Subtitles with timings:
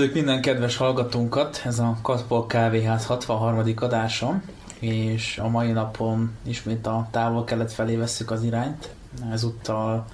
[0.00, 3.72] Üdvözlök minden kedves hallgatónkat, ez a Katpol Kávéház 63.
[3.76, 4.42] adása,
[4.78, 8.88] és a mai napon ismét a távol-kelet felé vesszük az irányt.
[9.32, 10.06] Ezúttal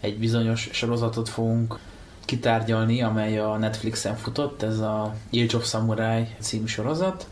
[0.00, 1.78] egy bizonyos sorozatot fogunk
[2.24, 7.26] kitárgyalni, amely a Netflixen futott, ez a Age of Samurai című sorozat.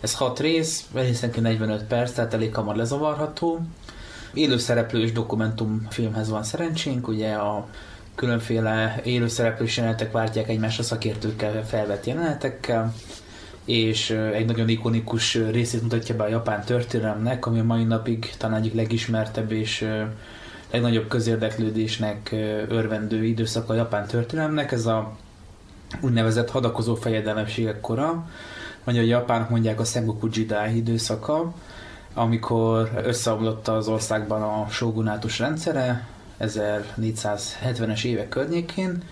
[0.00, 3.60] Ez hat rész, részenként 45 perc, tehát elég hamar lezavarható.
[4.34, 7.66] Élőszereplős dokumentumfilmhez van szerencsénk, ugye a
[8.18, 12.94] különféle élőszereplős jelenetek váltják egymásra szakértőkkel felvett jelenetekkel,
[13.64, 18.56] és egy nagyon ikonikus részét mutatja be a japán történelemnek, ami a mai napig talán
[18.56, 19.88] egyik legismertebb és
[20.70, 22.34] legnagyobb közérdeklődésnek
[22.68, 25.16] örvendő időszak a japán történelemnek, ez a
[26.00, 28.28] úgynevezett hadakozó fejedelemségek kora,
[28.84, 31.54] vagy a japánok mondják a Sengoku Jidai időszaka,
[32.14, 36.06] amikor összeomlott az országban a shogunátus rendszere,
[36.40, 39.02] 1470-es évek környékén,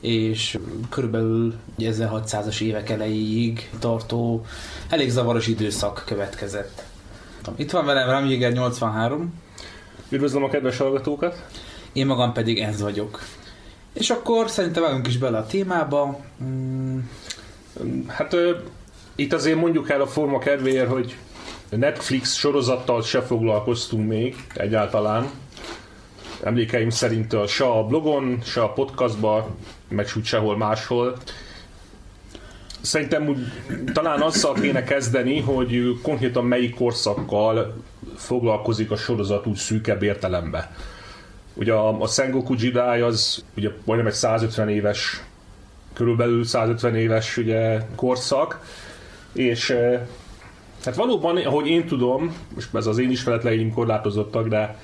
[0.00, 0.58] és
[0.90, 4.46] körülbelül 1600-as évek elejéig tartó
[4.88, 6.82] elég zavaros időszak következett.
[7.56, 9.34] Itt van velem Ramjéger 83.
[10.08, 11.44] Üdvözlöm a kedves hallgatókat!
[11.92, 13.20] Én magam pedig ez vagyok.
[13.92, 16.20] És akkor szerintem vágunk is bele a témába.
[16.42, 16.98] Mm.
[18.06, 18.36] Hát
[19.14, 21.16] itt azért mondjuk el a forma kedvéért, hogy
[21.68, 25.30] Netflix sorozattal se foglalkoztunk még egyáltalán
[26.42, 29.56] emlékeim szerint se a blogon, se a podcastban,
[29.88, 31.16] meg úgy sehol máshol.
[32.80, 33.38] Szerintem úgy,
[33.92, 37.82] talán azzal kéne kezdeni, hogy konkrétan melyik korszakkal
[38.16, 40.72] foglalkozik a sorozat úgy szűkebb értelembe.
[41.54, 45.22] Ugye a, a Sengoku Jidai az ugye majdnem egy 150 éves,
[45.92, 48.60] körülbelül 150 éves ugye, korszak,
[49.32, 49.76] és
[50.84, 54.76] hát valóban, ahogy én tudom, most ez az én ismeretleim korlátozottak, de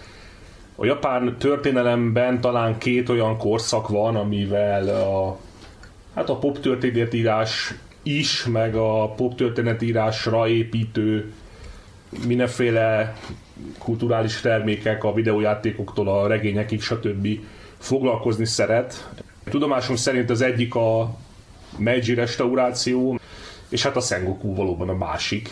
[0.76, 5.38] a japán történelemben talán két olyan korszak van, amivel a,
[6.14, 11.32] hát a pop történetírás is, meg a pop történetírásra építő
[12.26, 13.16] mindenféle
[13.78, 17.28] kulturális termékek, a videójátékoktól a regényekig, stb.
[17.78, 19.08] foglalkozni szeret.
[19.50, 21.16] Tudomásunk szerint az egyik a
[21.78, 23.18] Meiji restauráció,
[23.68, 25.50] és hát a Sengoku valóban a másik.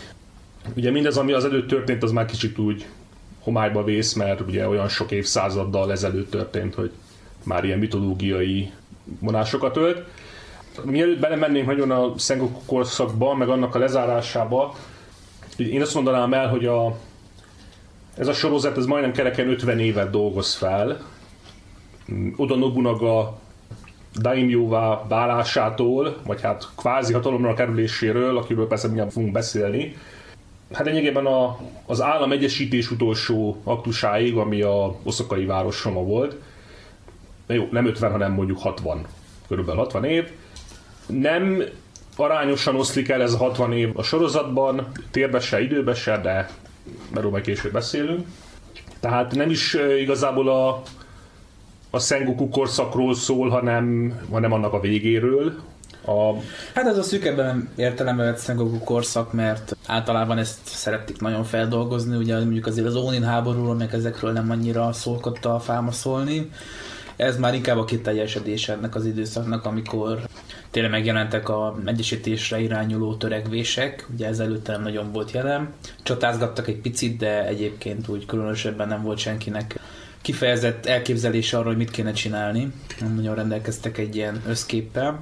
[0.75, 2.85] Ugye mindez, ami az előtt történt, az már kicsit úgy
[3.43, 6.91] homályba vész, mert ugye olyan sok évszázaddal ezelőtt történt, hogy
[7.43, 8.71] már ilyen mitológiai
[9.19, 10.03] vonásokat ölt.
[10.83, 14.75] Mielőtt belemennénk nagyon a Sengoku korszakba, meg annak a lezárásába,
[15.57, 16.95] én azt mondanám el, hogy a,
[18.17, 21.01] ez a sorozat ez majdnem kereken 50 évet dolgoz fel.
[22.35, 23.39] Oda Nobunaga
[24.21, 29.95] daimjóvá válásától, vagy hát kvázi hatalomra kerüléséről, akiről persze mindjárt fogunk beszélni,
[30.73, 36.35] hát lényegében a, az állam egyesítés utolsó aktusáig, ami a oszakai városoma volt,
[37.47, 39.05] jó, nem 50, hanem mondjuk 60,
[39.47, 40.31] körülbelül 60 év,
[41.07, 41.63] nem
[42.15, 46.49] arányosan oszlik el ez a 60 év a sorozatban, térbe se, időbe se, de
[47.15, 48.27] erről majd később beszélünk.
[48.99, 50.81] Tehát nem is igazából a,
[51.89, 55.53] a Sengoku korszakról szól, hanem, hanem annak a végéről,
[56.05, 56.33] a...
[56.73, 62.37] Hát ez a szűkebben értelemben vett Sengoku korszak, mert általában ezt szerették nagyon feldolgozni, ugye
[62.37, 66.49] mondjuk azért az Onin háborúról, meg ezekről nem annyira szólkodta a fáma szólni.
[67.15, 70.19] Ez már inkább a kiteljesedés ennek az időszaknak, amikor
[70.71, 75.73] tényleg megjelentek a egyesítésre irányuló törekvések, ugye ez előtte nem nagyon volt jelen.
[76.03, 79.79] Csatázgattak egy picit, de egyébként úgy különösebben nem volt senkinek
[80.21, 82.71] kifejezett elképzelése arról, hogy mit kéne csinálni.
[82.99, 85.19] Nem nagyon rendelkeztek egy ilyen összképpel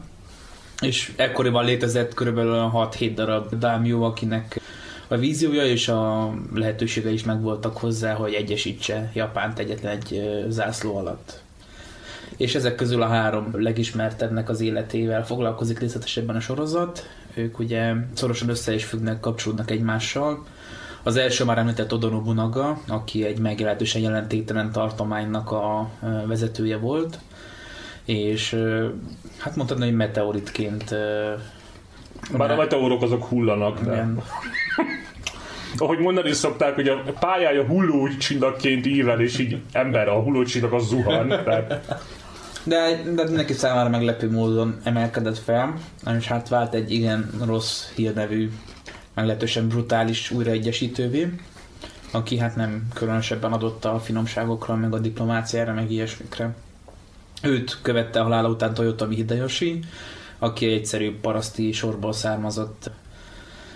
[0.82, 4.62] és ekkoriban létezett körülbelül 6-7 darab dámjó, akinek
[5.08, 11.42] a víziója és a lehetősége is megvoltak hozzá, hogy egyesítse Japánt egyetlen egy zászló alatt.
[12.38, 17.10] És ezek közül a három legismertebbnek az életével foglalkozik részletesebben a sorozat.
[17.34, 20.46] Ők ugye szorosan össze is függnek, kapcsolódnak egymással.
[21.04, 25.90] Az első már említett Oda Nobunaga, aki egy meglehetősen jelentéktelen tartománynak a
[26.26, 27.20] vezetője volt,
[28.12, 28.58] és
[29.38, 30.96] hát mondhatni, hogy meteoritként
[32.38, 33.92] bár a meteorok azok hullanak, de...
[33.92, 34.22] Igen.
[35.78, 41.28] Ahogy mondani szokták, hogy a pályája hullócsillagként ível, és így ember a hullócsillag az zuhan.
[41.28, 41.96] Tehát...
[42.64, 45.74] De, de neki számára meglepő módon emelkedett fel,
[46.18, 48.52] és hát vált egy igen rossz hírnevű,
[49.14, 51.34] meglehetősen brutális újraegyesítővé,
[52.12, 56.56] aki hát nem különösebben adott a finomságokra, meg a diplomáciára, meg ilyesmikre.
[57.44, 59.80] Őt követte a halála után Toyota Hideyoshi,
[60.40, 62.92] aki egyszerű paraszti sorból származott,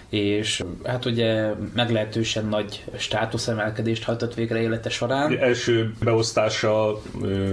[0.09, 5.37] és hát ugye meglehetősen nagy státuszemelkedést hajtott végre élete során.
[5.37, 7.01] Első beosztása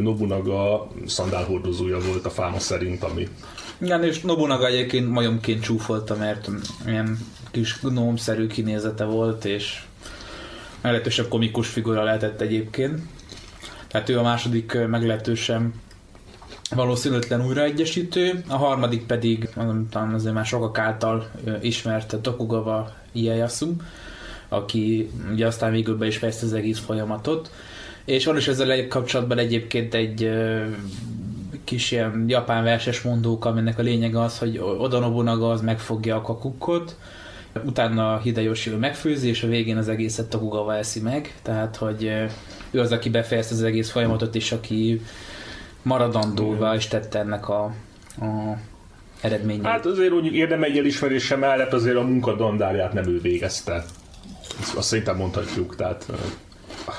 [0.00, 3.29] Nobunaga szandálhordozója volt a fáma szerint, ami
[3.79, 6.49] igen, és Nobunaga egyébként majomként csúfolta, mert
[6.87, 7.19] ilyen
[7.50, 9.82] kis gnómszerű kinézete volt, és
[10.81, 13.00] meglehetősen komikus figura lehetett egyébként.
[13.88, 15.75] Tehát ő a második meglehetősen
[16.74, 19.48] valószínűtlen újraegyesítő, a harmadik pedig
[19.90, 21.30] talán azért már sokak által
[21.60, 23.72] ismert Tokugawa Ieyasu,
[24.48, 27.50] aki ugye aztán végül be is fejezte az egész folyamatot.
[28.04, 30.30] És van is ezzel kapcsolatban egyébként egy
[31.64, 36.22] kis ilyen japán verses mondók, aminek a lényeg az, hogy Oda Nobunaga az megfogja a
[36.22, 36.96] kakukkot,
[37.64, 42.12] utána Hideyoshi megfőzi, és a végén az egészet Tokugawa eszi meg, tehát hogy
[42.70, 45.00] ő az, aki befejezte az egész folyamatot, és aki
[45.82, 47.64] maradandóvá is tette ennek a,
[48.20, 48.56] a
[49.20, 49.64] eredményét.
[49.64, 53.84] Hát azért úgy érdemei elismerése mellett azért a munkadandárját nem ő végezte.
[54.76, 56.06] Azt szerintem mondhatjuk, tehát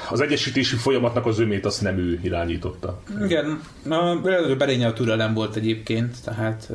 [0.10, 3.02] az egyesítési folyamatnak az ömét azt nem ő irányította.
[3.26, 4.16] Igen, a
[4.58, 6.72] berénye a türelem volt egyébként, tehát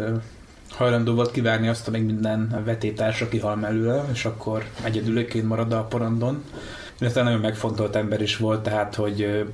[0.71, 6.45] hajlandó volt kivárni azt, amíg minden vetétársa kihal mellőle, és akkor egyedülőként marad a porondon.
[7.01, 9.45] Illetve nagyon megfontolt ember is volt, tehát hogy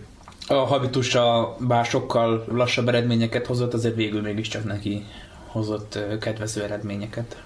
[0.47, 5.05] a habitusa bár sokkal lassabb eredményeket hozott, azért végül mégiscsak neki
[5.47, 7.43] hozott kedvező eredményeket.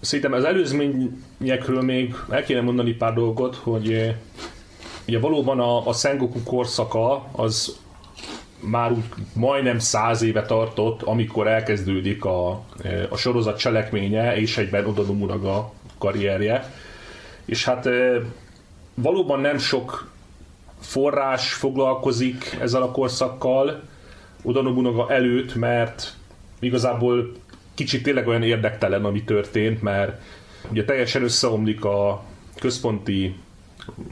[0.00, 4.14] Szerintem az előzményekről még el kéne mondani pár dolgot, hogy
[5.08, 7.76] ugye valóban a, a Sengoku korszaka az
[8.60, 12.50] már úgy majdnem száz éve tartott, amikor elkezdődik a,
[13.08, 16.72] a sorozat cselekménye, és egyben Oda karrierje.
[17.44, 17.88] És hát
[18.94, 20.10] valóban nem sok
[20.80, 23.82] forrás foglalkozik ezzel a korszakkal
[24.42, 26.14] Oda Nobunaga előtt, mert
[26.58, 27.32] igazából
[27.74, 30.22] kicsit tényleg olyan érdektelen, ami történt, mert
[30.70, 32.22] ugye teljesen összeomlik a
[32.60, 33.36] központi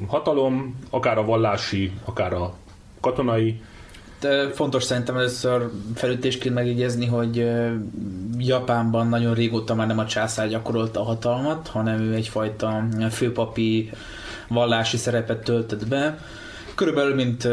[0.07, 2.55] hatalom, akár a vallási, akár a
[3.01, 3.61] katonai.
[4.53, 7.51] Fontos szerintem először felütésként megjegyezni, hogy
[8.39, 13.91] Japánban nagyon régóta már nem a császár gyakorolta a hatalmat, hanem ő egyfajta főpapi
[14.49, 16.19] vallási szerepet töltött be.
[16.77, 17.45] Körülbelül, mint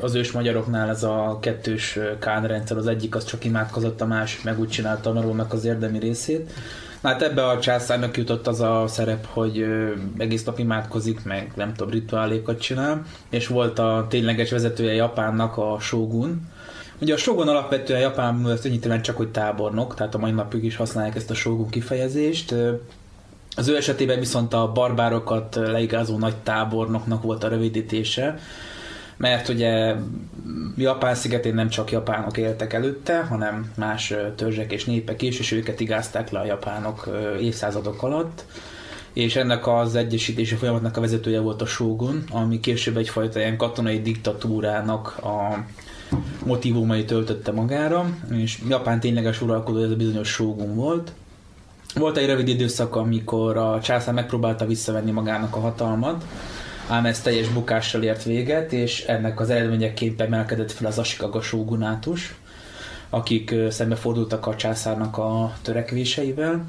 [0.00, 4.60] az ős magyaroknál ez a kettős kánrendszer, az egyik az csak imádkozott, a másik meg
[4.60, 6.52] úgy csinálta a az érdemi részét.
[7.02, 9.66] Hát ebbe a császárnak jutott az a szerep, hogy
[10.18, 15.76] egész nap imádkozik, meg nem tudom, rituálékat csinál, és volt a tényleges vezetője Japánnak a
[15.80, 16.48] Shogun,
[17.00, 18.68] Ugye a Shogun alapvetően Japánban az
[19.02, 22.54] csak hogy tábornok, tehát a mai napig is használják ezt a Shogun kifejezést.
[23.56, 28.38] Az ő esetében viszont a barbárokat leigázó nagy tábornoknak volt a rövidítése,
[29.16, 29.94] mert ugye
[30.76, 35.80] Japán szigetén nem csak japánok éltek előtte, hanem más törzsek és népek is, és őket
[35.80, 37.08] igázták le a japánok
[37.40, 38.44] évszázadok alatt
[39.12, 44.00] és ennek az egyesítési folyamatnak a vezetője volt a Shogun, ami később egyfajta ilyen katonai
[44.00, 45.64] diktatúrának a
[46.44, 51.12] motivumai töltötte magára, és Japán tényleges uralkodó ez a bizonyos Shogun volt.
[51.94, 56.24] Volt egy rövid időszak, amikor a császár megpróbálta visszavenni magának a hatalmat,
[56.88, 62.34] ám ez teljes bukással ért véget, és ennek az eredményeként emelkedett fel az Ashikaga sógunátus,
[63.10, 66.66] akik szembefordultak a császárnak a törekvéseivel,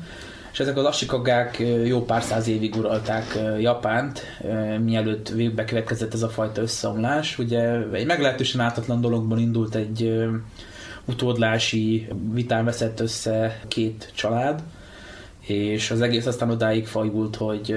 [0.52, 4.22] és ezek az Ashikagák jó pár száz évig uralták Japánt,
[4.84, 7.38] mielőtt végbe következett ez a fajta összeomlás.
[7.40, 10.14] Ugye egy meglehetősen ártatlan dologban indult egy
[11.06, 14.64] utódlási vitán veszett össze két család,
[15.52, 17.76] és az egész aztán odáig fajult, hogy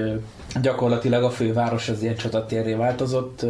[0.61, 3.45] gyakorlatilag a főváros az ilyen csatatérré változott,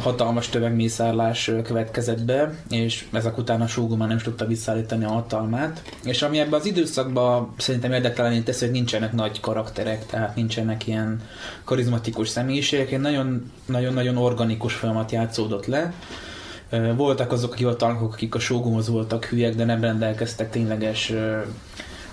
[0.00, 5.08] hatalmas tömegmészárlás következett be, és ezek után a Shogun már nem is tudta visszaállítani a
[5.08, 5.82] hatalmát.
[6.04, 11.20] És ami ebben az időszakban szerintem érdektelen teszi, hogy nincsenek nagy karakterek, tehát nincsenek ilyen
[11.64, 13.00] karizmatikus személyiségek,
[13.66, 15.92] nagyon-nagyon organikus folyamat játszódott le.
[16.96, 21.12] Voltak azok a hivatalnokok, akik a Shogunhoz voltak hülyek, de nem rendelkeztek tényleges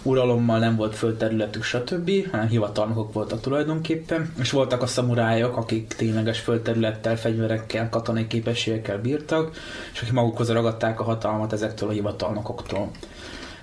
[0.03, 6.39] uralommal nem volt földterületük, stb., hanem hivatalnokok voltak tulajdonképpen, és voltak a szamurájok, akik tényleges
[6.39, 9.51] földterülettel, fegyverekkel, katonai képességekkel bírtak,
[9.93, 12.91] és akik magukhoz ragadták a hatalmat ezektől a hivatalnokoktól.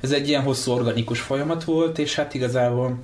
[0.01, 2.99] Ez egy ilyen hosszú organikus folyamat volt, és hát igazából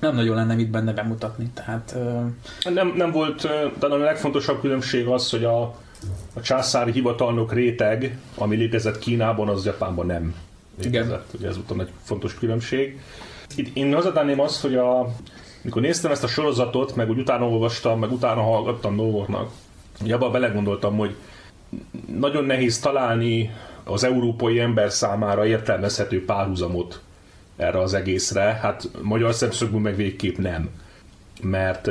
[0.00, 1.50] nem nagyon lenne mit benne bemutatni.
[1.54, 2.74] Tehát, uh...
[2.74, 3.48] nem, nem volt,
[3.78, 5.62] de a legfontosabb különbség az, hogy a,
[6.34, 10.34] a császári hivatalnok réteg, ami létezett Kínában, az Japánban nem
[10.82, 11.22] Igen.
[11.38, 13.00] Ugye ez volt egy fontos különbség.
[13.56, 15.14] Itt én hozzátenném azt, hogy a,
[15.62, 19.50] mikor néztem ezt a sorozatot, meg úgy utána olvastam, meg utána hallgattam dolgoknak,
[20.00, 21.14] hogy abban belegondoltam, hogy
[22.18, 23.50] nagyon nehéz találni
[23.84, 27.00] az európai ember számára értelmezhető párhuzamot
[27.56, 28.42] erre az egészre.
[28.42, 30.70] Hát magyar szemszögből meg végképp nem.
[31.42, 31.88] Mert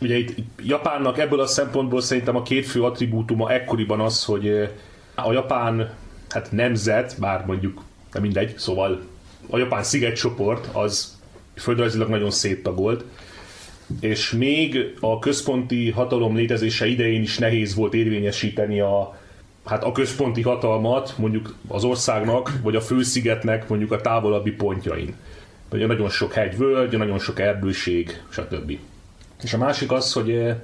[0.00, 4.70] ugye itt Japánnak ebből a szempontból szerintem a két fő attribútuma ekkoriban az, hogy
[5.14, 5.94] a japán
[6.36, 9.00] hát nemzet, bár mondjuk nem mindegy, szóval
[9.50, 11.18] a japán szigetcsoport az
[11.54, 13.04] földrajzilag nagyon széttagolt,
[14.00, 19.18] és még a központi hatalom létezése idején is nehéz volt érvényesíteni a,
[19.64, 25.14] hát a központi hatalmat mondjuk az országnak, vagy a főszigetnek mondjuk a távolabbi pontjain.
[25.72, 28.78] Ugye nagyon sok hegyvölgy, nagyon sok erdőség, stb.
[29.42, 30.56] És a másik az, hogy eh,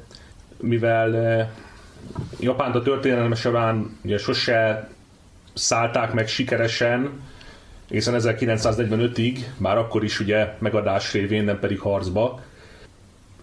[0.61, 1.49] mivel eh,
[2.41, 4.88] Japánt a történelme során ugye sose
[5.54, 7.21] szállták meg sikeresen,
[7.90, 12.40] egészen 1945-ig, már akkor is ugye megadás révén, nem pedig harcba.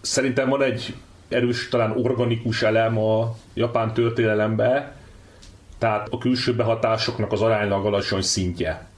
[0.00, 0.94] Szerintem van egy
[1.28, 4.94] erős, talán organikus elem a japán történelembe,
[5.78, 8.88] tehát a külső behatásoknak az aránylag alacsony szintje.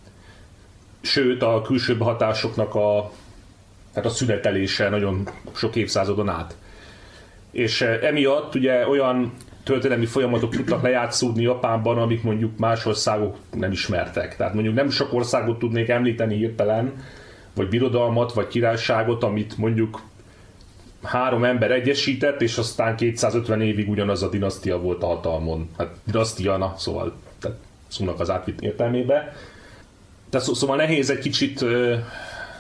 [1.01, 3.13] Sőt, a külső behatásoknak a,
[3.93, 6.57] tehát a szünetelése nagyon sok évszázadon át.
[7.51, 9.33] És eh, emiatt ugye olyan
[9.65, 14.37] történelmi folyamatok tudtak lejátszódni Japánban, amik mondjuk más országok nem ismertek.
[14.37, 16.93] Tehát mondjuk nem sok országot tudnék említeni hirtelen,
[17.55, 20.03] vagy birodalmat, vagy királyságot, amit mondjuk
[21.03, 25.69] három ember egyesített, és aztán 250 évig ugyanaz a dinasztia volt a hatalmon.
[25.79, 29.37] Hát dinasztia, na, szóval tehát szónak az átvitt értelmébe.
[30.31, 31.65] Tehát szó, szóval nehéz egy kicsit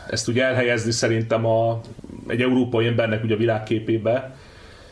[0.08, 1.80] ezt ugye elhelyezni szerintem a,
[2.26, 4.36] egy európai embernek ugye a világképébe,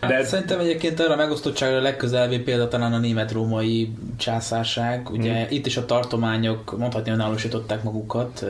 [0.00, 5.10] de hát Szerintem egyébként erre a megosztottságra legközelebbi példa talán a német-római császárság.
[5.10, 5.46] Ugye hmm.
[5.48, 8.44] itt is a tartományok mondhatni önállósították magukat.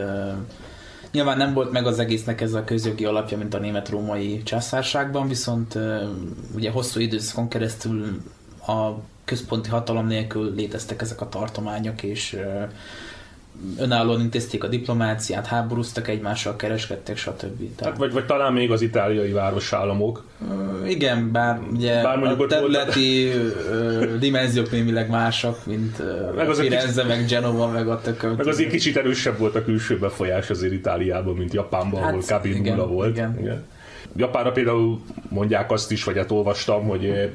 [1.12, 5.78] Nyilván nem volt meg az egésznek ez a közjogi alapja, mint a német-római császárságban, viszont
[6.54, 8.22] ugye hosszú időszakon keresztül
[8.66, 8.90] a
[9.24, 12.36] központi hatalom nélkül léteztek ezek a tartományok, és
[13.78, 17.58] önállóan intézték a diplomáciát, háborúztak egymással, kereskedtek, stb.
[17.76, 17.92] Tehát...
[17.92, 20.24] Hát, vagy, vagy talán még az itáliai városállamok.
[20.86, 24.18] Igen, bár ugye bár a területi volt...
[24.18, 26.02] dimenziók némileg másak, mint
[26.36, 27.08] meg az Firenze, kicsit...
[27.08, 28.34] meg Genova, meg a tököm.
[28.36, 32.86] Meg azért kicsit erősebb volt a külső befolyás azért Itáliában, mint Japánban, hát, ahol nulla
[32.86, 33.10] volt.
[33.10, 33.38] Igen.
[33.40, 33.64] igen.
[34.16, 37.30] Japánra például mondják azt is, vagy hát olvastam, hogy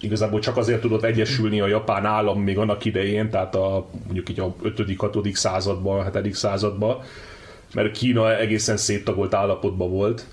[0.00, 4.40] igazából csak azért tudott egyesülni a japán állam még annak idején, tehát a, mondjuk így
[4.40, 5.34] a 5.-6.
[5.34, 6.34] században, 7.
[6.34, 7.02] században,
[7.74, 10.26] mert Kína egészen széttagolt állapotban volt,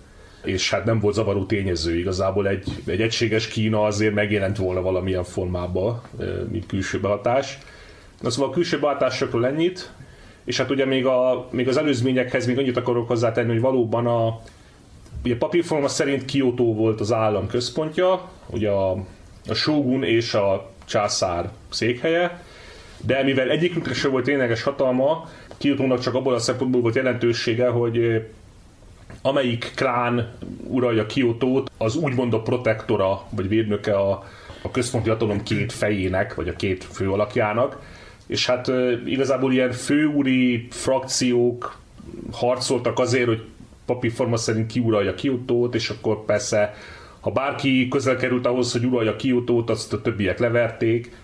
[0.44, 1.98] és hát nem volt zavaró tényező.
[1.98, 6.02] Igazából egy, egy egységes Kína azért megjelent volna valamilyen formában,
[6.52, 7.58] mint külső behatás.
[8.22, 9.92] Na szóval a külső behatásokról ennyit,
[10.46, 14.40] és hát ugye még, a, még az előzményekhez még annyit akarok hozzátenni, hogy valóban a,
[15.24, 19.06] ugye papírforma szerint Kyoto volt az állam központja, ugye a
[19.48, 22.44] a shogun és a császár székhelye,
[23.06, 28.26] de mivel egyikünkre sem volt tényleges hatalma, Kiotónak csak abból a szempontból volt jelentősége, hogy
[29.22, 30.34] amelyik klán
[30.68, 34.24] uralja Kiotót, az úgymond a protektora, vagy védnöke a,
[34.62, 37.82] a központi hatalom két fejének, vagy a két fő alakjának.
[38.28, 38.72] És hát
[39.06, 41.78] igazából ilyen főúri frakciók
[42.32, 43.44] harcoltak azért, hogy
[43.86, 46.74] papírforma szerint kiuralja Kiotót, és akkor persze
[47.24, 51.16] ha bárki közel került ahhoz, hogy uralja Kiotót, azt a többiek leverték,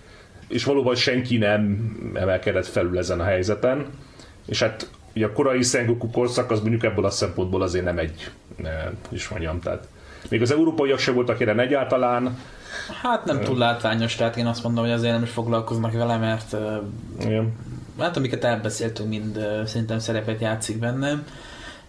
[0.48, 3.86] és valóban senki nem emelkedett felül ezen a helyzeten.
[4.46, 8.30] És hát ugye a korai Sengoku korszak az mondjuk ebből a szempontból azért nem egy,
[8.56, 8.70] ne,
[9.08, 9.88] is mondjam, tehát
[10.28, 12.38] még az európaiak se voltak jelen egyáltalán.
[13.02, 16.56] Hát nem túl látványos, tehát én azt mondom, hogy azért nem is foglalkoznak vele, mert
[17.20, 17.52] Igen.
[17.98, 21.24] hát amiket elbeszéltünk, mind szerintem szerepet játszik bennem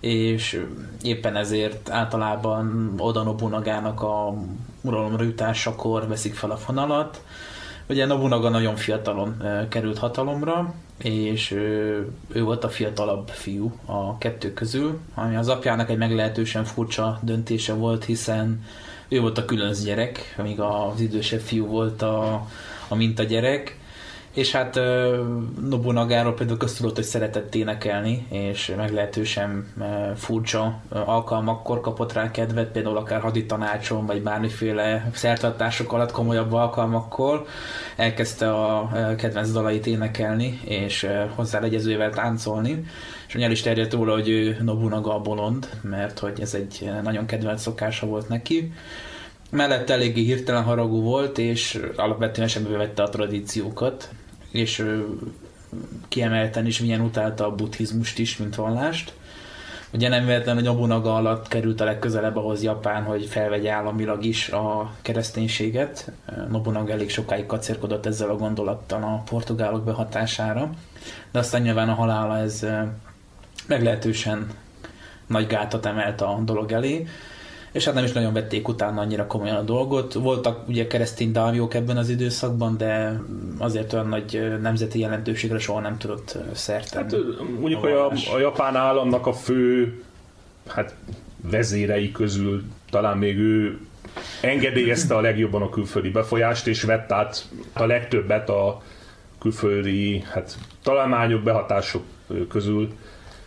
[0.02, 0.66] és
[1.04, 4.34] éppen ezért általában Oda Nobunagának a
[4.82, 7.24] uralomra jutásakor veszik fel a fonalat.
[7.90, 14.54] Ugye Nobunaga nagyon fiatalon került hatalomra, és ő, ő volt a fiatalabb fiú a kettő
[14.54, 18.64] közül, ami az apjának egy meglehetősen furcsa döntése volt, hiszen
[19.08, 22.48] ő volt a különc gyerek, míg az idősebb fiú volt a,
[22.88, 23.80] a mintagyerek,
[24.34, 24.80] és hát
[25.70, 29.74] Nobunagáról például köztudott, hogy szeretett énekelni, és meglehetősen
[30.16, 37.46] furcsa alkalmakkor kapott rá kedvet, például akár haditanácson, vagy bármiféle szertartások alatt komolyabb alkalmakkor.
[37.96, 42.86] Elkezdte a kedvenc dalait énekelni, és hozzá legyezővel táncolni,
[43.28, 47.26] és el is terjedt róla, hogy ő Nobunaga a bolond, mert hogy ez egy nagyon
[47.26, 48.74] kedvelt szokása volt neki.
[49.50, 54.10] Mellett eléggé hirtelen haragú volt, és alapvetően sem vette a tradíciókat,
[54.52, 54.86] és
[56.08, 59.14] kiemelten is milyen utálta a buddhizmust is, mint vallást.
[59.94, 64.50] Ugye nem véletlen, hogy Nobunaga alatt került a legközelebb ahhoz Japán, hogy felvegye államilag is
[64.50, 66.12] a kereszténységet.
[66.50, 70.70] Nobunaga elég sokáig kacérkodott ezzel a gondolattal a portugálok behatására,
[71.32, 72.66] de aztán nyilván a halála ez
[73.68, 74.48] meglehetősen
[75.28, 77.08] nagy gátat emelt a dolog elé,
[77.72, 80.14] és hát nem is nagyon vették utána annyira komolyan a dolgot.
[80.14, 83.22] Voltak ugye keresztény dáviók ebben az időszakban, de
[83.58, 87.16] azért olyan nagy nemzeti jelentőségre soha nem tudott szert Hát
[87.60, 89.94] mondjuk a, a japán államnak a fő
[90.68, 90.96] hát
[91.50, 93.80] vezérei közül talán még ő
[94.42, 98.82] engedélyezte a legjobban a külföldi befolyást, és vett át a legtöbbet a
[99.40, 102.04] külföldi hát, találmányok, behatások
[102.50, 102.94] közül.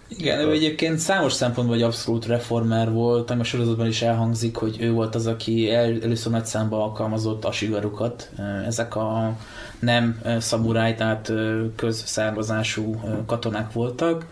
[0.08, 4.76] Igen, ő egyébként számos szempontból egy abszolút reformer volt, ami a sorozatban is elhangzik, hogy
[4.80, 8.30] ő volt az, aki el, először nagy számba alkalmazott a sigarukat.
[8.66, 9.36] Ezek a
[9.78, 11.32] nem szamuráj, tehát
[11.76, 14.26] közszármazású katonák voltak,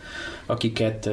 [0.46, 1.11] akiket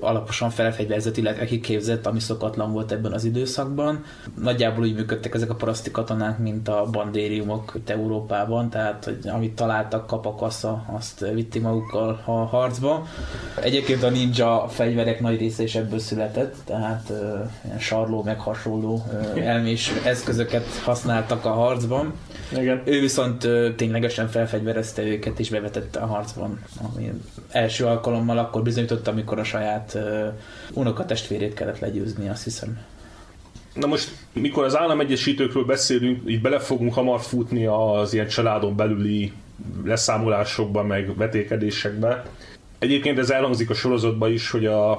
[0.00, 4.04] alaposan felfegyverzett, illetve kiképzett, ami szokatlan volt ebben az időszakban.
[4.38, 9.54] Nagyjából úgy működtek ezek a paraszti katonák, mint a bandériumok itt Európában, tehát hogy amit
[9.54, 13.06] találtak kapakassa, azt vitti magukkal a harcba.
[13.62, 17.12] Egyébként a ninja fegyverek nagy része is ebből született, tehát
[17.64, 22.12] ilyen sarló meg hasonló elmés eszközöket használtak a harcban.
[22.58, 22.82] Igen.
[22.84, 26.62] Ő viszont ténylegesen felfegyverezte őket és bevetette a harcban,
[26.94, 27.12] ami
[27.50, 29.98] első alkalommal akkor bizonyított, amikor a saját
[30.72, 32.78] unokatestvérét kellett legyőzni, azt hiszem.
[33.74, 39.32] Na most, mikor az államegyesítőkről beszélünk, így bele fogunk hamar futni az ilyen családon belüli
[39.84, 42.24] leszámolásokba, meg vetékedésekbe.
[42.78, 44.90] Egyébként ez elhangzik a sorozatban is, hogy a,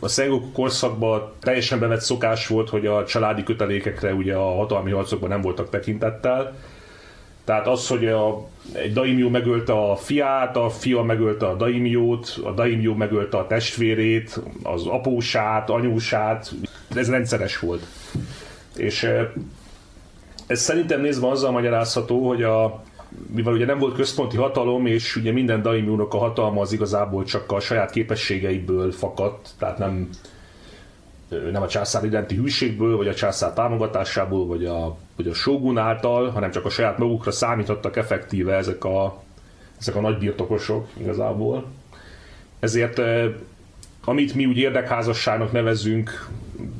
[0.00, 5.28] a Sengoku korszakban teljesen bevett szokás volt, hogy a családi kötelékekre ugye a hatalmi harcokban
[5.28, 6.54] nem voltak tekintettel,
[7.46, 12.50] tehát az, hogy a, egy daimyo megölte a fiát, a fia megölte a daimjót, a
[12.50, 16.52] daimyo megölte a testvérét, az apósát, anyósát,
[16.94, 17.86] ez rendszeres volt.
[18.76, 19.08] És
[20.46, 22.82] ez szerintem nézve azzal magyarázható, hogy a,
[23.34, 27.52] mivel ugye nem volt központi hatalom, és ugye minden daimjónak a hatalma az igazából csak
[27.52, 30.08] a saját képességeiből fakadt, tehát nem,
[31.28, 36.30] nem a császár iránti hűségből, vagy a császár támogatásából, vagy a hogy a Shogun által,
[36.30, 39.22] hanem csak a saját magukra számítottak effektíve ezek a,
[39.78, 41.64] ezek a nagy birtokosok igazából.
[42.60, 43.00] Ezért
[44.04, 46.28] amit mi úgy érdekházasságnak nevezünk,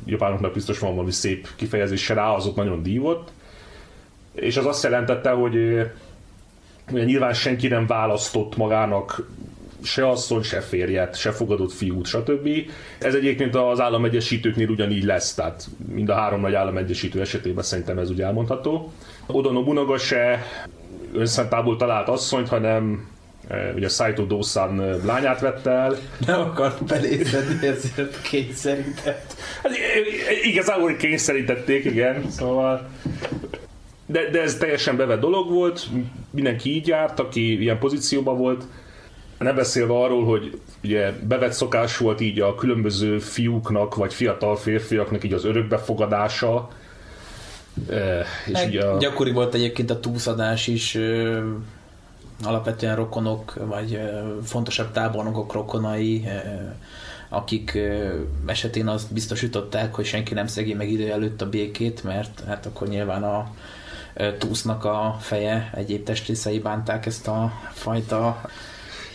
[0.05, 3.31] japánoknak biztos van valami szép kifejezése rá, az ott nagyon dívott.
[4.33, 5.55] És az azt jelentette, hogy,
[6.91, 9.29] hogy nyilván senki nem választott magának
[9.83, 12.49] se asszony, se férjet, se fogadott fiút, stb.
[12.99, 18.09] Ez egyébként az államegyesítőknél ugyanígy lesz, tehát mind a három nagy államegyesítő esetében szerintem ez
[18.09, 18.91] úgy elmondható.
[19.25, 20.45] Oda Nobunaga se
[21.13, 23.07] önszentából talált asszonyt, hanem
[23.47, 25.95] e, ugye Saito Dawson e, lányát vette el.
[26.25, 29.35] Nem akart belészedni, ezért kényszerített.
[29.63, 29.71] Hát,
[30.43, 32.87] igazából kényszerítették, igen, szóval
[34.05, 35.87] de, de ez teljesen bevett dolog volt,
[36.29, 38.63] mindenki így járt, aki ilyen pozícióban volt,
[39.39, 45.23] nem beszélve arról, hogy ugye bevett szokás volt így a különböző fiúknak, vagy fiatal férfiaknak
[45.23, 46.69] így az örökbefogadása.
[48.45, 48.97] És ugye a...
[48.97, 50.97] Gyakori volt egyébként a túszadás is,
[52.43, 53.99] alapvetően rokonok, vagy
[54.43, 56.27] fontosabb tábornokok rokonai,
[57.29, 57.79] akik
[58.45, 62.87] esetén azt biztosították, hogy senki nem szegi meg idő előtt a békét, mert hát akkor
[62.87, 63.51] nyilván a
[64.37, 68.41] túsznak a feje, egyéb testrészei bánták ezt a fajta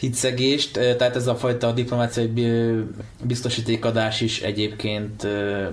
[0.03, 2.31] hitszegést, tehát ez a fajta diplomáciai
[3.23, 5.27] biztosítékadás is egyébként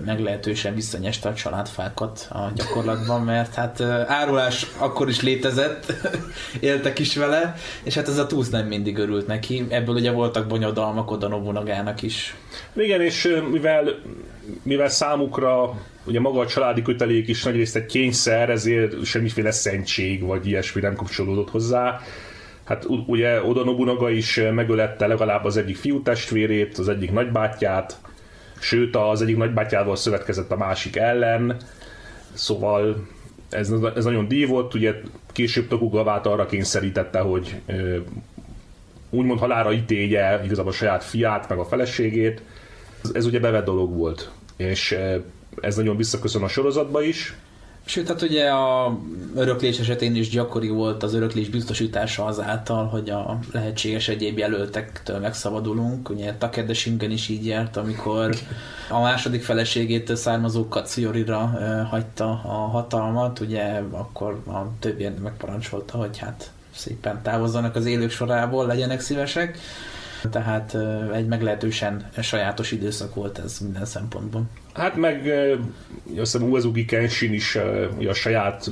[0.06, 5.94] meglehetősen visszanyeste a családfákat a gyakorlatban, mert hát árulás akkor is létezett,
[6.60, 9.66] éltek is vele, és hát ez a túsz nem mindig örült neki.
[9.70, 12.36] Ebből ugye voltak bonyodalmak oda Nobunagának is.
[12.76, 14.00] Igen, és mivel,
[14.64, 20.48] mivel számukra ugye maga a családi kötelék is nagyrészt egy kényszer, ezért semmiféle szentség vagy
[20.48, 22.02] ilyesmi nem kapcsolódott hozzá
[22.70, 28.00] Hát ugye Oda Nobunaga is megölette legalább az egyik fiú testvérét, az egyik nagybátyját,
[28.60, 31.58] sőt az egyik nagybátyával szövetkezett a másik ellen,
[32.34, 33.08] szóval
[33.50, 34.94] ez, ez nagyon dívott, ugye
[35.32, 37.56] később Tokugavát arra kényszerítette, hogy
[39.10, 42.42] úgymond halára ítélje igazából a saját fiát, meg a feleségét.
[43.04, 44.98] Ez, ez ugye bevett dolog volt, és
[45.62, 47.36] ez nagyon visszaköszön a sorozatba is,
[47.90, 48.98] Sőt, hát ugye a
[49.36, 56.10] öröklés esetén is gyakori volt az öröklés biztosítása azáltal, hogy a lehetséges egyéb jelöltektől megszabadulunk.
[56.10, 58.36] Ugye Takeda is így járt, amikor
[58.90, 61.38] a második feleségétől származó Katsuyorira
[61.90, 68.66] hagyta a hatalmat, ugye akkor a többi megparancsolta, hogy hát szépen távozzanak az élők sorából,
[68.66, 69.58] legyenek szívesek.
[70.32, 70.78] Tehát
[71.14, 74.44] egy meglehetősen sajátos időszak volt ez minden szempontból.
[74.80, 75.32] Hát meg
[76.18, 77.58] azt hiszem Uezugi Kenshin is
[78.08, 78.72] a saját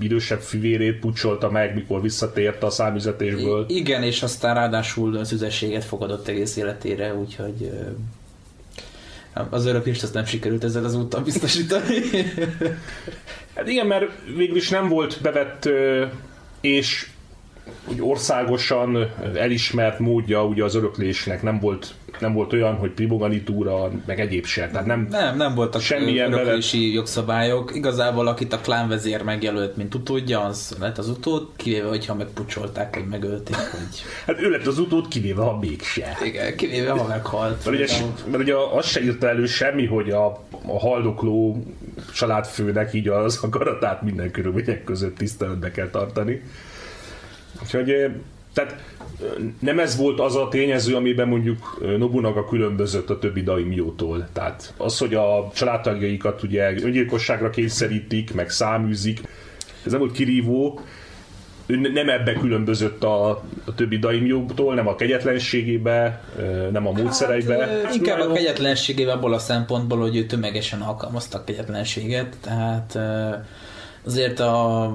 [0.00, 3.64] idősebb fivérét pucsolta meg, mikor visszatért a számüzetésből.
[3.68, 7.70] I- igen, és aztán ráadásul szüzességet fogadott egész életére, úgyhogy
[9.50, 11.94] az öröklést azt nem sikerült ezzel az úttal biztosítani.
[13.54, 15.68] hát igen, mert végül is nem volt bevett
[16.60, 17.08] és
[17.88, 24.20] úgy országosan elismert módja ugye az öröklésnek nem volt nem volt olyan, hogy primoganitúra, meg
[24.20, 24.68] egyéb se.
[24.68, 26.94] Tehát nem, nem, nem voltak semmilyen öröklési belet...
[26.94, 27.74] jogszabályok.
[27.74, 33.06] Igazából akit a klánvezér megjelölt, mint utódja, az lett az utód, kivéve, hogyha megpucsolták, vagy
[33.06, 33.56] megölték.
[33.56, 34.02] Hogy...
[34.26, 36.18] Hát ő lett az utód, kivéve, ha mégse.
[36.24, 37.64] Igen, kivéve, ha meghalt.
[37.64, 37.86] Mert ugye,
[38.30, 40.26] mert ugye azt se írta elő semmi, hogy a,
[40.66, 41.64] a haldokló
[42.14, 46.42] családfőnek így az akaratát minden körülmények között tiszteletbe kell tartani.
[47.62, 48.10] Úgyhogy
[48.52, 48.76] tehát
[49.60, 54.28] nem ez volt az a tényező, amiben mondjuk Nobunaga különbözött a többi daimjótól.
[54.32, 59.20] Tehát az, hogy a családtagjaikat ugye öngyilkosságra kényszerítik, meg száműzik,
[59.84, 60.80] ez nem volt kirívó,
[61.66, 63.28] ő nem ebbe különbözött a,
[63.64, 66.24] a többi daimjótól, nem a kegyetlenségébe,
[66.72, 67.58] nem a módszereibe.
[67.58, 72.98] Hát, hát inkább a kegyetlenségébe abból a szempontból, hogy ő tömegesen alkalmazta a kegyetlenséget, tehát
[74.06, 74.92] azért a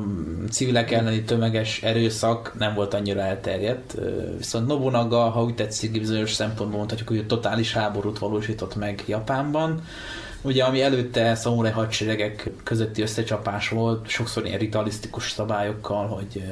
[0.50, 3.98] civilek elleni tömeges erőszak nem volt annyira elterjedt,
[4.38, 9.84] viszont Nobunaga, ha úgy tetszik, bizonyos szempontból mondhatjuk, hogy totális háborút valósított meg Japánban,
[10.44, 16.44] Ugye, ami előtte szamurai hadseregek közötti összecsapás volt, sokszor ilyen ritualisztikus szabályokkal, hogy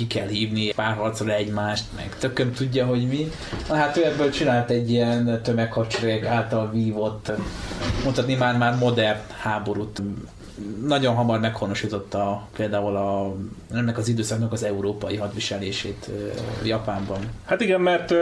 [0.00, 3.30] ki kell hívni párharcra egymást, meg tököm tudja, hogy mi.
[3.68, 7.32] Na hát ő ebből csinált egy ilyen tömeghadsereg által vívott,
[8.04, 10.02] mondhatni már, már modern háborút
[10.86, 13.34] nagyon hamar meghonosította például a,
[13.76, 16.10] ennek az időszaknak az európai hadviselését
[16.64, 17.18] Japánban.
[17.44, 18.14] Hát igen, mert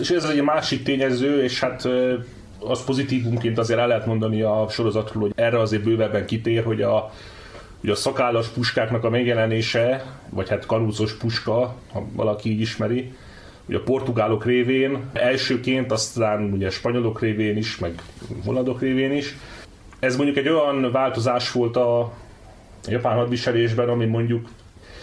[0.00, 1.88] és ez egy másik tényező, és hát
[2.58, 7.12] az pozitívumként azért el lehet mondani a sorozatról, hogy erre azért bővebben kitér, hogy a,
[7.82, 13.12] hogy a szakállas puskáknak a megjelenése, vagy hát kanúcos puska, ha valaki így ismeri,
[13.66, 18.02] ugye a portugálok révén elsőként, aztán ugye a spanyolok révén is, meg
[18.44, 19.36] hollandok révén is,
[19.98, 22.12] ez mondjuk egy olyan változás volt a
[22.88, 24.48] japán hadviselésben, ami mondjuk,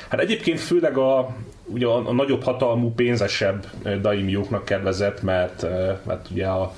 [0.09, 3.65] hát egyébként főleg a, ugye a, a nagyobb hatalmú, pénzesebb
[4.01, 5.65] daimjóknak kedvezett, mert,
[6.05, 6.73] mert ugye a,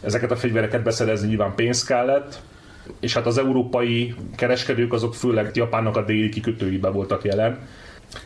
[0.00, 2.42] ezeket a fegyvereket beszerezni nyilván pénz kellett,
[3.00, 7.58] és hát az európai kereskedők azok főleg Japánnak a déli kikötőibe voltak jelen.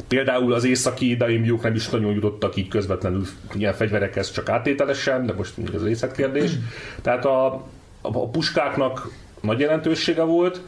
[0.09, 5.33] Például az északi daimjók nem is nagyon jutottak így közvetlenül ilyen fegyverekhez, csak áttételesen, de
[5.33, 6.51] most ez részletkérdés.
[7.03, 7.67] Tehát a,
[8.01, 10.61] a puskáknak nagy jelentősége volt,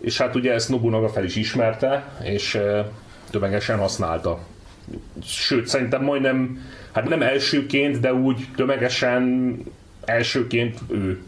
[0.00, 2.58] és hát ugye ezt Nobunaga fel is ismerte, és
[3.30, 4.38] tömegesen használta.
[5.24, 9.56] Sőt, szerintem majdnem, hát nem elsőként, de úgy tömegesen
[10.04, 11.20] elsőként ő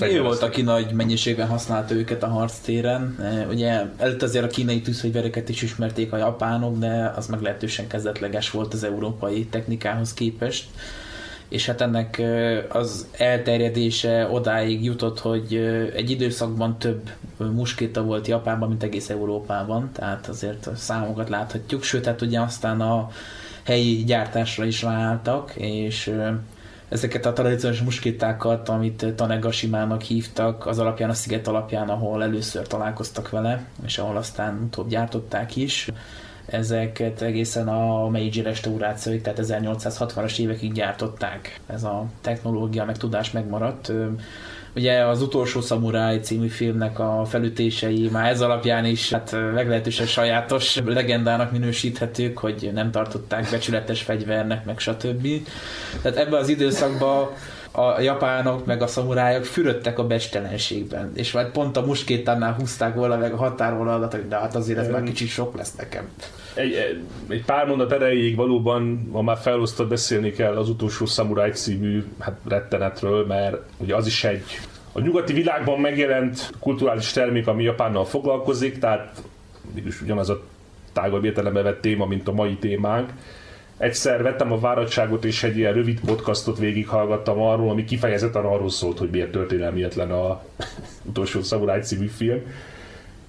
[0.00, 3.16] ő volt, aki nagy mennyiségben használta őket a harctéren.
[3.50, 8.74] Ugye előtt azért a kínai tűzfegyvereket is ismerték a japánok, de az meglehetősen kezdetleges volt
[8.74, 10.64] az európai technikához képest.
[11.48, 12.22] És hát ennek
[12.68, 15.56] az elterjedése odáig jutott, hogy
[15.96, 22.04] egy időszakban több muskéta volt Japánban, mint egész Európában, tehát azért a számokat láthatjuk, sőt,
[22.04, 23.10] hát ugye aztán a
[23.62, 26.12] helyi gyártásra is ráálltak, és
[26.90, 33.30] ezeket a tradíciós muskétákat, amit Tanegasimának hívtak, az alapján, a sziget alapján, ahol először találkoztak
[33.30, 35.88] vele, és ahol aztán utóbb gyártották is
[36.50, 41.60] ezeket egészen a Meiji restaurációig, tehát 1860-as évekig gyártották.
[41.66, 43.92] Ez a technológia, meg tudás megmaradt.
[44.74, 50.80] Ugye az utolsó szamuráj című filmnek a felütései már ez alapján is hát meglehetősen sajátos
[50.84, 55.28] legendának minősíthetők, hogy nem tartották becsületes fegyvernek, meg stb.
[56.02, 57.28] Tehát ebben az időszakban
[57.72, 63.16] a japánok meg a szamurájok fürödtek a bestelenségben, és vagy pont a muskétánál húzták volna
[63.16, 66.08] meg a határvonalat, hogy de hát azért ez már kicsit sok lesz nekem.
[66.54, 66.72] Egy,
[67.28, 72.36] egy pár mondat erejéig valóban, ma már felosztott beszélni kell az utolsó szamuráj című hát,
[72.48, 74.42] rettenetről, mert ugye az is egy
[74.92, 79.22] a nyugati világban megjelent kulturális termék, ami Japánnal foglalkozik, tehát
[79.74, 80.42] mégis ugyanaz a
[80.92, 83.12] tágabb értelembe vett téma, mint a mai témánk,
[83.80, 88.98] egyszer vettem a váradtságot és egy ilyen rövid podcastot végighallgattam arról, ami kifejezetten arról szólt,
[88.98, 90.42] hogy miért történelmietlen a
[91.08, 92.40] utolsó szamuráj című film.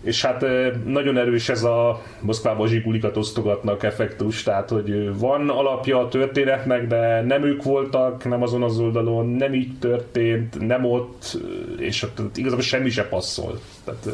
[0.01, 0.45] És hát
[0.85, 7.21] nagyon erős ez a Moszkvában zsigulikat osztogatnak effektus, tehát hogy van alapja a történetnek, de
[7.21, 11.37] nem ők voltak, nem azon az oldalon, nem így történt, nem ott,
[11.77, 13.59] és ott igazából semmi se passzol.
[13.83, 14.07] Tehát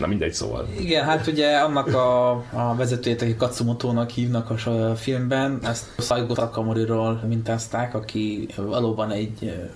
[0.00, 0.68] Na mindegy, szóval.
[0.78, 7.20] Igen, hát ugye annak a, a vezetőjét, aki Katsumoto-nak hívnak a filmben, ezt Saigo Takamori-ról
[7.28, 9.68] mintázták, aki valóban egy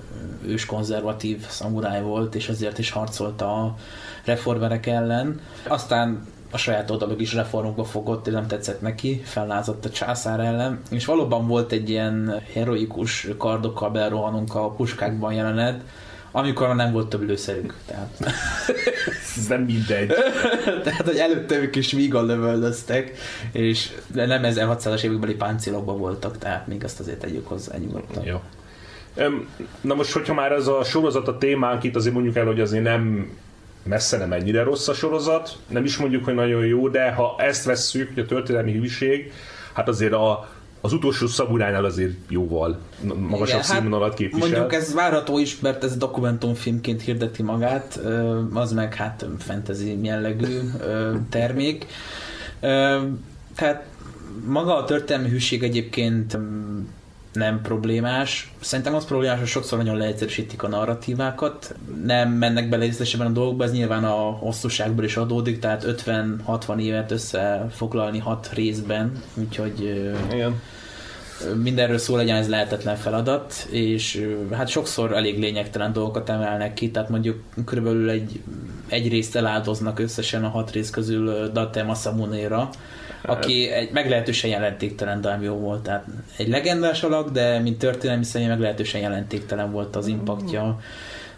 [0.46, 3.74] őskonzervatív szamuráj volt, és ezért is harcolt a
[4.24, 5.40] reformerek ellen.
[5.68, 10.80] Aztán a saját oldaluk is reformokba fogott, és nem tetszett neki, fellázott a császár ellen,
[10.90, 15.80] és valóban volt egy ilyen heroikus kardokkal berohanunk a puskákban jelenet,
[16.36, 17.74] amikor nem volt több lőszerük.
[17.86, 18.08] Tehát...
[19.36, 20.12] Ez nem mindegy.
[20.84, 23.12] Tehát, hogy előtte ők is vígan lövöldöztek,
[23.52, 28.24] és nem 1600-as évekbeli páncélokban voltak, tehát még azt azért tegyük hozzá nyugodtan.
[28.24, 28.40] Jó.
[29.80, 32.82] Na most, hogyha már ez a sorozat a témánk, itt azért mondjuk el, hogy azért
[32.82, 33.30] nem
[33.82, 37.64] messze nem ennyire rossz a sorozat, nem is mondjuk, hogy nagyon jó, de ha ezt
[37.64, 39.32] vesszük, hogy a történelmi hűség,
[39.72, 40.48] hát azért a,
[40.84, 42.78] az utolsó szaburánál azért jóval
[43.16, 44.48] magasabb Igen, színvonalat hát képvisel.
[44.48, 48.00] Mondjuk ez várható is, mert ez dokumentumfilmként hirdeti magát,
[48.54, 50.60] az meg hát fantasy jellegű
[51.28, 51.86] termék.
[53.54, 53.84] Tehát
[54.46, 56.38] maga a történelmi hűség egyébként
[57.34, 58.52] nem problémás.
[58.60, 63.64] Szerintem az problémás, hogy sokszor nagyon leegyszerűsítik a narratívákat, nem mennek bele részletesen a dolgokba,
[63.64, 69.80] ez nyilván a hosszúságból is adódik, tehát 50-60 évet összefoglalni hat részben, úgyhogy
[70.32, 70.60] Igen.
[71.62, 77.08] mindenről szó legyen, ez lehetetlen feladat, és hát sokszor elég lényegtelen dolgokat emelnek ki, tehát
[77.08, 78.40] mondjuk körülbelül egy,
[78.88, 82.70] egy részt eláldoznak összesen a hat rész közül Date Masamunéra,
[83.26, 85.82] aki egy meglehetősen jelentéktelen Daimyo volt.
[85.82, 86.04] Tehát
[86.36, 90.80] egy legendás alak, de mint történelmi személy meglehetősen jelentéktelen volt az impaktja.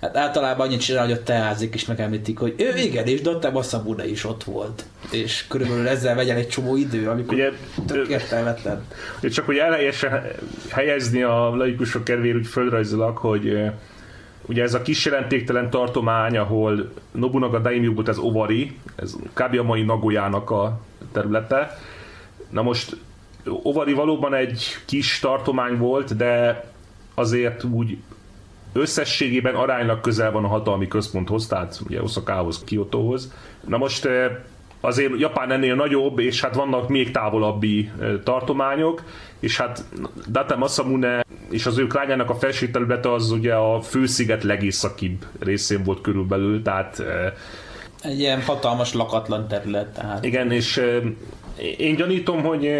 [0.01, 4.09] Hát általában annyit csinál, hogy a teázik is megemlítik, hogy ő igen, és Dante Masamune
[4.09, 4.85] is ott volt.
[5.11, 7.51] És körülbelül ezzel vegyen egy csomó idő, amikor ugye,
[7.87, 8.85] tök értelmetlen.
[9.19, 10.23] Ugye csak hogy elhelyesen
[10.71, 13.59] helyezni a laikusok kedvéért úgy földrajzilag, hogy
[14.47, 19.59] ugye ez a kis jelentéktelen tartomány, ahol Nobunaga Daimyo volt ez Ovari, ez kb.
[19.59, 20.81] a mai Nagoyának a
[21.17, 21.79] területe.
[22.51, 22.97] Na most
[23.63, 26.65] Ovari valóban egy kis tartomány volt, de
[27.15, 27.99] azért úgy
[28.73, 33.33] összességében aránylag közel van a hatalmi központhoz, tehát ugye Oszakához, Kiotóhoz.
[33.67, 34.37] Na most eh,
[34.81, 39.03] azért Japán ennél nagyobb, és hát vannak még távolabbi eh, tartományok,
[39.41, 39.85] és hát
[40.31, 45.83] Date Masamune és az ő klányának a felső területe az ugye a fősziget legészakibb részén
[45.83, 47.33] volt körülbelül, tehát eh,
[48.07, 49.87] egy ilyen hatalmas lakatlan terület.
[49.87, 50.25] Tehát.
[50.25, 50.83] Igen, és
[51.77, 52.71] én gyanítom, hogy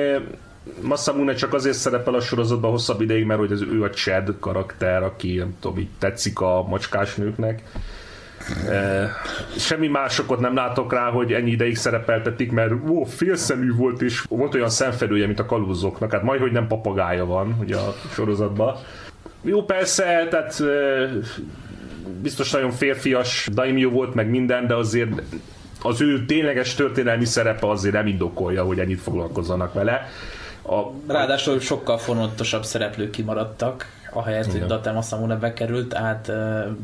[0.81, 5.03] Masamune csak azért szerepel a sorozatban hosszabb ideig, mert hogy az ő a Chad karakter,
[5.03, 7.63] aki nem tudom, így tetszik a macskás nőknek.
[9.57, 14.55] Semmi másokot nem látok rá, hogy ennyi ideig szerepeltetik, mert ó, félszemű volt, és volt
[14.55, 18.77] olyan szemfedője, mint a kalózoknak, hát majd, hogy nem papagája van ugye a sorozatban.
[19.43, 20.63] Jó, persze, tehát
[22.23, 25.23] biztos nagyon férfias daimyo volt, meg minden, de azért
[25.83, 30.09] az ő tényleges történelmi szerepe azért nem indokolja, hogy ennyit foglalkozzanak vele.
[30.63, 36.29] A, Ráadásul sokkal fontosabb szereplők kimaradtak, ahelyett, hogy Date Masamune bekerült, tehát...
[36.29, 36.77] Uh...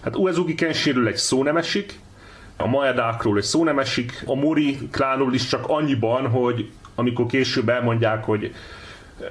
[0.00, 2.00] Hát Uezugi Kenshiről egy szó nem esik,
[2.56, 7.68] a Maedákról egy szó nem esik, a Mori klánról is csak annyiban, hogy amikor később
[7.68, 8.54] elmondják, hogy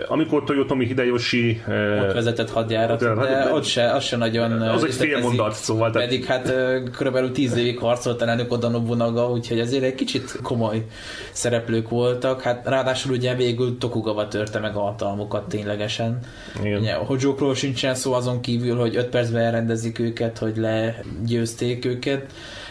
[0.08, 1.62] amikor Toyotomi Hideyoshi
[2.02, 5.92] ott vezetett hadjárat, de, de ott se, az se nagyon az egy fél mondat, szóval.
[5.92, 6.54] Pedig hát
[6.92, 10.86] körülbelül tíz évig harcolt ellenük Oda Nobunaga, úgyhogy azért egy kicsit komoly
[11.32, 12.42] szereplők voltak.
[12.42, 16.20] Hát ráadásul ugye végül Tokugawa törte meg a hatalmukat ténylegesen.
[16.64, 16.80] Igen.
[16.80, 22.26] Ugye, Hojókról sincsen szó azon kívül, hogy öt percben elrendezik őket, hogy legyőzték őket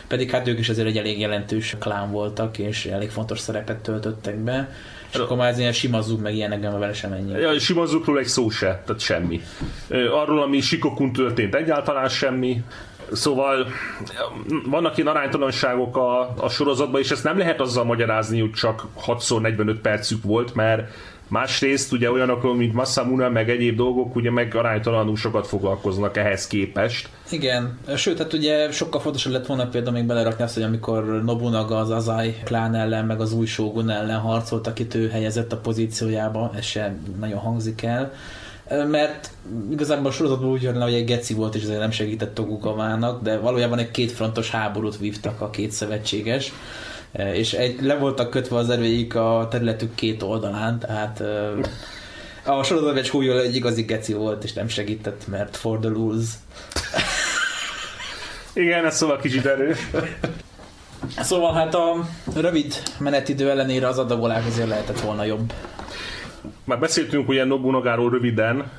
[0.09, 4.37] pedig hát ők is azért egy elég jelentős klán voltak, és elég fontos szerepet töltöttek
[4.37, 4.68] be.
[5.12, 7.33] És akkor már ez ilyen sima zug, meg ilyenek nem vele sem ennyi.
[7.33, 9.40] Ja, sima zugról egy szó se, tehát semmi.
[10.12, 12.62] Arról, ami Sikokun történt, egyáltalán semmi.
[13.12, 13.66] Szóval
[14.66, 19.77] vannak ilyen aránytalanságok a, a sorozatban, és ezt nem lehet azzal magyarázni, hogy csak 6x45
[19.83, 20.90] percük volt, mert
[21.29, 27.09] Másrészt ugye olyanokról, mint Masamune, meg egyéb dolgok, ugye meg aránytalanul sokat foglalkoznak ehhez képest.
[27.31, 31.77] Igen, sőt, hát ugye sokkal fontosabb lett volna például még belerakni azt, hogy amikor Nobunaga
[31.77, 36.51] az Azai klán ellen, meg az új Shogun ellen harcolt, akit ő helyezett a pozíciójába,
[36.57, 38.12] ez sem nagyon hangzik el.
[38.91, 39.31] Mert
[39.71, 43.38] igazából a sorozatban úgy jön hogy egy geci volt, és ezért nem segített Tokugavának, de
[43.38, 46.53] valójában egy kétfrontos háborút vívtak a két szövetséges
[47.12, 51.23] és egy, le voltak kötve az erőik a területük két oldalán, tehát
[52.44, 56.29] a sorozatban egy húlyol egy igazi geci volt, és nem segített, mert for the lose.
[58.53, 59.79] Igen, ez szóval kicsit erős.
[61.18, 65.53] Szóval hát a rövid menetidő ellenére az adagolás azért lehetett volna jobb.
[66.64, 68.71] Már beszéltünk ugye Nobunagáról röviden,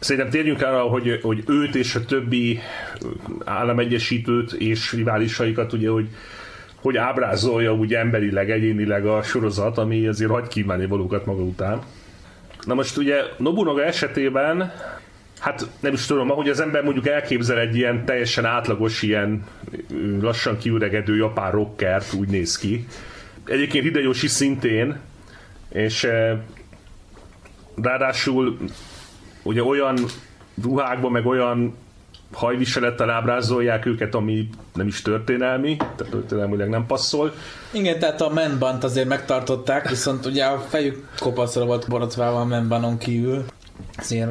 [0.00, 2.60] Szerintem térjünk el, hogy, hogy őt és a többi
[3.44, 6.08] államegyesítőt és riválisaikat, ugye, hogy
[6.80, 11.80] hogy ábrázolja úgy emberileg, egyénileg a sorozat, ami azért hagy kívánni valókat maga után.
[12.64, 14.72] Na most ugye Nobunaga esetében
[15.40, 19.44] hát nem is tudom, ahogy az ember mondjuk elképzel egy ilyen teljesen átlagos, ilyen
[20.20, 22.86] lassan kiüregedő japán rockert, úgy néz ki.
[23.44, 24.98] egyébként Hideyoshi szintén,
[25.68, 26.08] és
[27.82, 28.58] ráadásul
[29.42, 29.98] ugye olyan
[30.62, 31.76] ruhákban, meg olyan
[32.32, 37.32] hajviselettel ábrázolják őket, ami nem is történelmi, tehát történelmileg nem passzol.
[37.70, 42.98] Igen, tehát a menbant azért megtartották, viszont ugye a fejük kopaszra volt borotválva a menbanon
[42.98, 43.44] kívül,
[43.96, 44.30] azért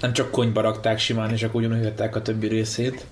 [0.00, 3.06] nem csak konyba rakták simán, és akkor ugyanúgy a többi részét.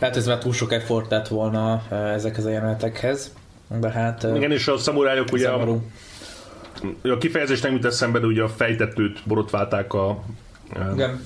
[0.00, 3.32] Hát ez már túl sok effort lett volna ezekhez a jelenetekhez.
[3.80, 4.26] De hát...
[4.34, 5.80] Igen, és a szamurájok ugye a,
[7.02, 10.22] a kifejezés nem jut eszembe, de ugye a fejtetőt borotválták a,
[10.92, 11.24] Igen.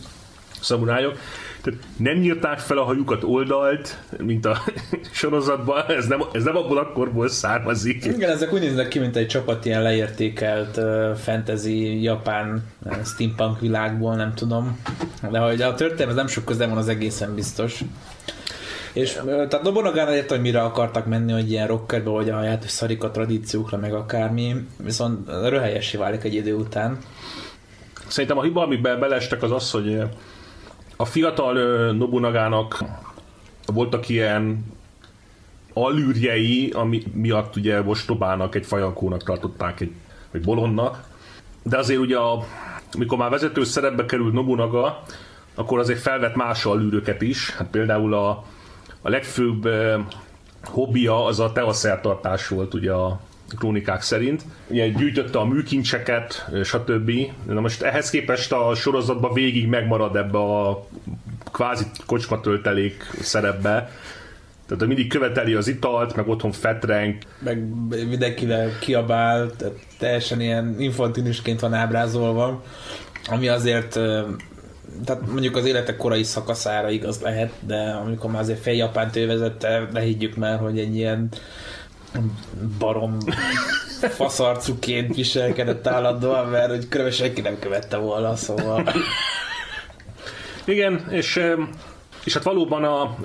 [0.60, 1.18] szamurájok.
[1.62, 4.58] Tehát nem nyírták fel a hajukat oldalt, mint a
[5.12, 8.04] sorozatban, ez nem, ez nem abból akkorból származik.
[8.04, 13.60] Igen, ezek úgy néznek ki, mint egy csapat ilyen leértékelt uh, fantasy, japán uh, steampunk
[13.60, 14.80] világból, nem tudom.
[15.30, 17.80] De hogy a történet nem sok köze van, az egészen biztos.
[18.92, 23.04] És tehát Nobonagán értem, hogy mire akartak menni, hogy ilyen rockerbe, vagy a játék szarik
[23.04, 26.98] a tradíciókra, meg akármi, viszont röhelyessé válik egy idő után.
[28.08, 30.02] Szerintem a hiba, amiben belestek, az az, hogy
[31.00, 31.54] a fiatal
[31.92, 32.84] Nobunagának
[33.66, 34.64] voltak ilyen
[35.72, 39.92] alűrjei, ami miatt ugye Vostobának egy fajankónak tartották, egy,
[40.30, 41.02] vagy bolonnak.
[41.62, 42.44] De azért ugye, a,
[42.92, 45.02] amikor már vezető szerepbe került Nobunaga,
[45.54, 47.50] akkor azért felvett más alűröket is.
[47.50, 48.28] Hát például a,
[49.02, 49.68] a legfőbb
[50.64, 53.20] hobbija az a teaszertartás volt ugye a
[53.58, 54.42] krónikák szerint.
[54.66, 57.10] Ugye gyűjtötte a műkincseket, stb.
[57.46, 60.86] Na most ehhez képest a sorozatban végig megmarad ebbe a
[61.52, 63.90] kvázi kocsmatöltelék szerepbe.
[64.66, 67.14] Tehát mindig követeli az italt, meg otthon fetreng.
[67.38, 67.64] Meg
[68.08, 72.62] mindenkivel kiabál, tehát teljesen ilyen infantilisként van ábrázolva,
[73.26, 73.98] ami azért
[75.04, 79.26] tehát mondjuk az életek korai szakaszára igaz lehet, de amikor már azért fél Japánt ő
[79.26, 81.28] vezette, ne higgyük már, hogy egy ilyen
[82.78, 83.16] barom
[84.00, 88.92] faszarcuként viselkedett állandóan, mert hogy körülbelül senki nem követte volna, szóval...
[90.64, 91.40] Igen, és,
[92.24, 93.16] és hát valóban a,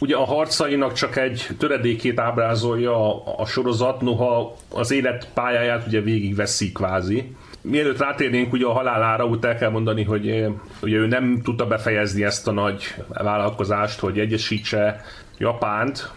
[0.00, 6.00] ugye a harcainak csak egy töredékét ábrázolja a, a sorozat, noha az élet pályáját ugye
[6.00, 7.36] végigveszi kvázi.
[7.60, 10.46] Mielőtt rátérnénk ugye a halálára, úgy el kell mondani, hogy
[10.82, 15.04] ugye ő nem tudta befejezni ezt a nagy vállalkozást, hogy egyesítse
[15.38, 16.10] Japánt,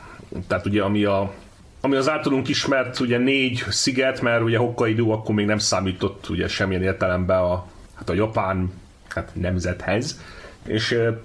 [0.48, 1.32] tehát ugye ami a
[1.82, 6.48] ami az általunk ismert ugye négy sziget, mert ugye Hokkaido akkor még nem számított ugye
[6.48, 8.72] semmilyen értelemben a, hát a japán
[9.08, 10.22] hát nemzethez,
[10.64, 11.20] és e,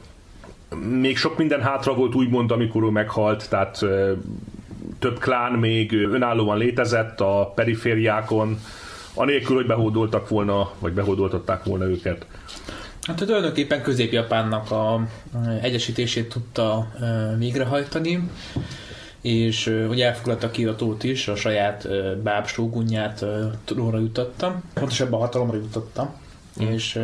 [0.77, 4.13] még sok minden hátra volt úgymond, amikor ő meghalt, tehát e,
[4.99, 8.59] több klán még önállóan létezett a perifériákon,
[9.15, 12.27] anélkül, hogy behódoltak volna, vagy behódoltatták volna őket.
[13.03, 15.07] Hát tulajdonképpen Közép-Japánnak a
[15.63, 16.87] egyesítését tudta
[17.39, 18.29] végrehajtani,
[19.21, 21.89] és ugye elfoglalta a tót is, a saját
[22.23, 23.25] báb sógunját
[23.65, 26.15] trónra jutotta, pontosabban hatalomra jutotta,
[26.63, 26.67] mm.
[26.67, 27.01] és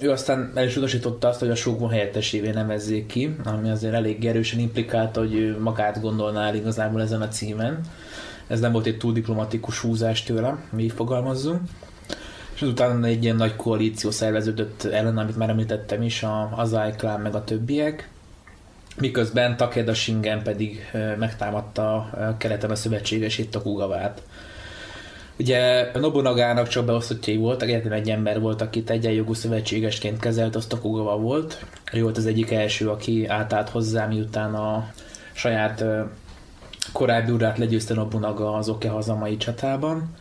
[0.00, 4.24] ő aztán el is utasította azt, hogy a sógun helyettesévé nevezzék ki, ami azért elég
[4.24, 7.80] erősen implikálta, hogy ő magát gondolná el igazából ezen a címen.
[8.46, 11.60] Ez nem volt egy túl diplomatikus húzás tőle, mi fogalmazzunk.
[12.54, 17.20] És utána egy ilyen nagy koalíció szerveződött ellen, amit már említettem is, a Azai Clan
[17.20, 18.08] meg a többiek,
[19.00, 21.94] miközben Takeda Shingen pedig megtámadta
[22.68, 24.22] a szövetségesét, a Kugavát.
[25.38, 30.78] Ugye Nobunagának csak beosztottjai voltak, egyetlen egy ember volt, akit egyenjogú szövetségesként kezelt, azt a
[30.78, 31.64] Kugava volt.
[31.92, 34.90] Ő volt az egyik első, aki átállt hozzá, miután a
[35.32, 35.84] saját
[36.92, 40.14] korábbi urát legyőzte Nobunaga az Oke hazamai csatában.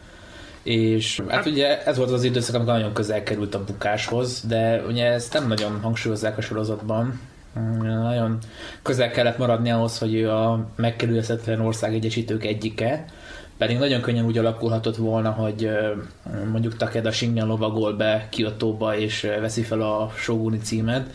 [0.63, 5.05] És hát ugye ez volt az időszak, amikor nagyon közel került a bukáshoz, de ugye
[5.05, 7.19] ezt nem nagyon hangsúlyozzák a sorozatban,
[7.81, 8.37] nagyon
[8.81, 13.05] közel kellett maradni ahhoz, hogy ő a megkerülhetetlen országegyesítők egyike,
[13.57, 15.69] pedig nagyon könnyen úgy alakulhatott volna, hogy
[16.51, 21.09] mondjuk Takeda Shinyan lovagol be Kyoto-ba és veszi fel a Shoguni címet,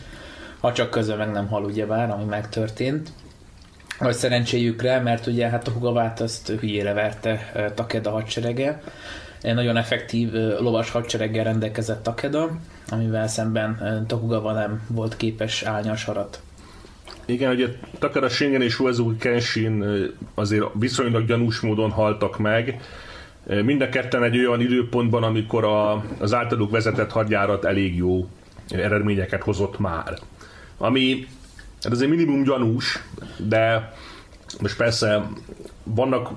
[0.59, 3.11] ha csak közben meg nem hal ugyebár, ami megtörtént.
[3.99, 8.81] Vagy szerencséjükre, mert ugye hát a Hugavát azt hülyére verte Takeda hadserege,
[9.41, 12.49] egy nagyon effektív lovas hadsereggel rendelkezett Takeda,
[12.89, 16.41] amivel szemben Tokugawa nem volt képes állni a sarat.
[17.25, 17.67] Igen, ugye
[17.99, 19.85] Takara Shingen és Uezu Kenshin
[20.35, 22.81] azért viszonylag gyanús módon haltak meg.
[23.63, 28.27] Mind a ketten egy olyan időpontban, amikor a, az általuk vezetett hadjárat elég jó
[28.69, 30.13] eredményeket hozott már.
[30.77, 31.27] Ami
[31.81, 33.03] hát azért minimum gyanús,
[33.37, 33.93] de
[34.61, 35.29] most persze
[35.83, 36.29] vannak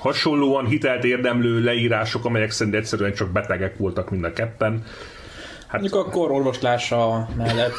[0.00, 4.84] hasonlóan hitelt érdemlő leírások, amelyek szerint egyszerűen csak betegek voltak mind a ketten.
[5.66, 7.74] Hát, mondjuk akkor orvoslása mellett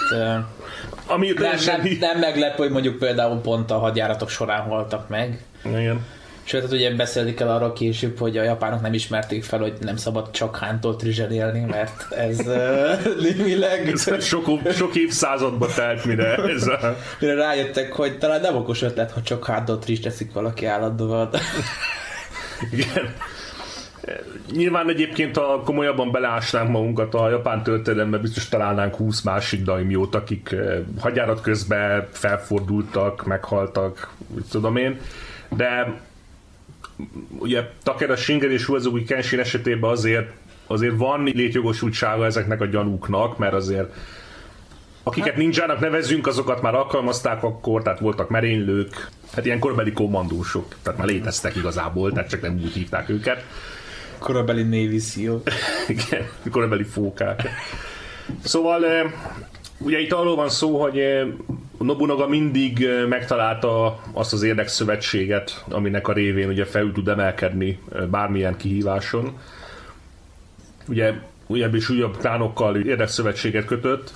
[1.05, 5.43] ami nem, nem, nem meglep, hogy mondjuk például pont a hadjáratok során haltak meg.
[5.65, 6.05] Igen.
[6.43, 9.95] Sőt, hát ugye beszélik el arra később, hogy a japánok nem ismerték fel, hogy nem
[9.95, 12.37] szabad csak hántól trizselélni, mert ez
[13.19, 13.87] némileg...
[13.91, 16.97] Ez sok, sok évszázadba telt, mire ez a...
[17.19, 21.29] Mire rájöttek, hogy talán nem okos ötlet, ha csak hántól trizs teszik valaki állandóan.
[22.71, 23.13] Igen.
[24.51, 30.55] Nyilván egyébként, ha komolyabban beleásnánk magunkat a japán történelembe, biztos találnánk 20 másik daimjót, akik
[30.99, 34.99] hagyjárat közben felfordultak, meghaltak, úgy tudom én.
[35.49, 35.99] De
[37.37, 40.31] ugye Takeda Shingen és Uezugi Kenshin esetében azért
[40.67, 43.93] azért van létjogosultsága ezeknek a gyanúknak, mert azért
[45.03, 50.75] akiket hát, ninjának nevezünk, azokat már alkalmazták akkor, tehát voltak merénylők, hát ilyen korabeli kommandósok,
[50.81, 53.45] tehát már léteztek igazából, tehát csak nem úgy hívták őket.
[54.17, 55.41] Korabeli Navy Seal.
[55.87, 57.49] Igen, korabeli fókák.
[58.43, 58.83] Szóval
[59.79, 61.01] ugye itt arról van szó, hogy
[61.77, 67.79] Nobunaga mindig megtalálta azt az érdekszövetséget, aminek a révén ugye fel tud emelkedni
[68.09, 69.37] bármilyen kihíváson.
[70.87, 71.13] Ugye
[71.47, 74.13] újabb és újabb klánokkal érdekszövetséget kötött,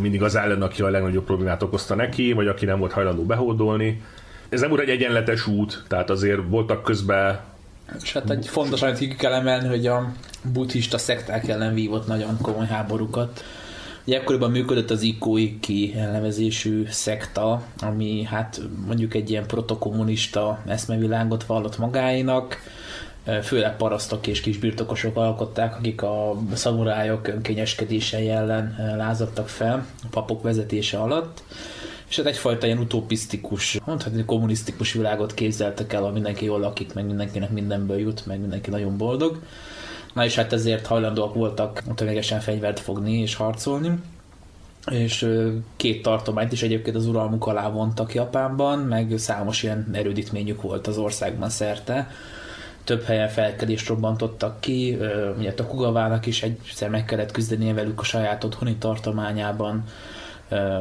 [0.00, 4.02] mindig az ellen, aki a legnagyobb problémát okozta neki, vagy aki nem volt hajlandó behódolni.
[4.48, 7.40] Ez nem volt egy egyenletes út, tehát azért voltak közben
[8.02, 10.12] és hát egy fontos, amit ki kell emelni, hogy a
[10.52, 13.44] buddhista szekták ellen vívott nagyon komoly háborúkat.
[14.04, 21.78] Ugye ekkoriban működött az Ikoiki elnevezésű szekta, ami hát mondjuk egy ilyen protokommunista eszmevilágot vallott
[21.78, 22.58] magáinak,
[23.42, 30.98] főleg parasztok és kisbirtokosok alkották, akik a szamurájok önkényeskedései ellen lázadtak fel a papok vezetése
[30.98, 31.42] alatt
[32.08, 37.06] és hát egyfajta ilyen utopisztikus, mondhatni kommunisztikus világot képzeltek el, ahol mindenki jól lakik, meg
[37.06, 39.40] mindenkinek mindenből jut, meg mindenki nagyon boldog.
[40.14, 43.98] Na és hát ezért hajlandóak voltak tömegesen fegyvert fogni és harcolni
[44.90, 45.28] és
[45.76, 50.98] két tartományt is egyébként az uralmuk alá vontak Japánban, meg számos ilyen erődítményük volt az
[50.98, 52.10] országban szerte.
[52.84, 54.98] Több helyen felkedést robbantottak ki,
[55.38, 59.84] ugye Tokugavának is egyszer meg kellett küzdenie velük a saját otthoni tartományában,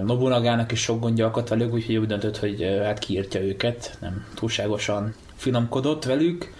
[0.05, 5.15] Nobunagának is sok gondja akadt velük, úgyhogy úgy döntött, hogy hát kiírtja őket, nem túlságosan
[5.35, 6.53] finomkodott velük,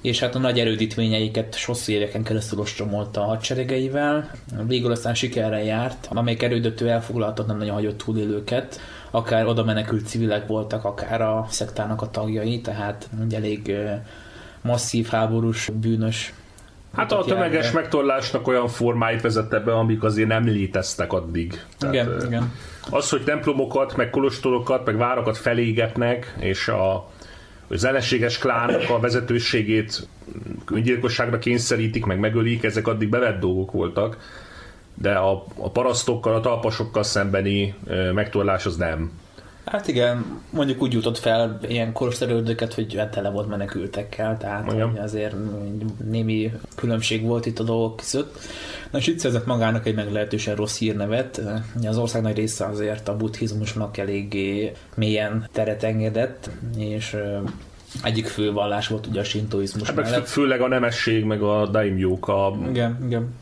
[0.00, 4.30] és hát a nagy erődítményeiket hosszú éveken keresztül ostromolta a hadseregeivel.
[4.66, 8.80] Végül aztán sikerrel járt, amelyik erődött ő elfoglaltott, nem nagyon hagyott túlélőket,
[9.10, 13.74] akár oda menekült civilek voltak, akár a szektának a tagjai, tehát egy elég
[14.62, 16.32] masszív háborús, bűnös
[16.96, 21.64] Hát a tömeges jár, megtorlásnak olyan formáit vezette be, amik azért nem léteztek addig.
[21.78, 22.52] Tehát, igen, uh, igen.
[22.90, 27.10] Az, hogy templomokat, meg kolostorokat, meg várakat felégetnek, és a,
[27.68, 30.08] az ellenséges klánok a vezetőségét
[30.72, 34.16] öngyilkosságra kényszerítik, meg megölik, ezek addig bevett dolgok voltak,
[34.94, 37.74] de a, a parasztokkal, a talpasokkal szembeni
[38.14, 39.10] megtorlás az nem.
[39.64, 45.34] Hát igen, mondjuk úgy jutott fel ilyen korszerődőket, hogy hát tele volt menekültekkel, tehát azért
[46.04, 48.38] némi különbség volt itt a dolgok között.
[48.90, 51.40] Na és itt szerzett magának egy meglehetősen rossz hírnevet.
[51.82, 57.16] Az ország nagy része azért a buddhizmusnak eléggé mélyen teret engedett, és
[58.02, 60.28] egyik fő vallás volt ugye a sintoizmus hát mellett.
[60.28, 62.28] Főleg a nemesség, meg a daimjók.
[62.28, 62.56] A...
[62.68, 63.34] Igen, igen.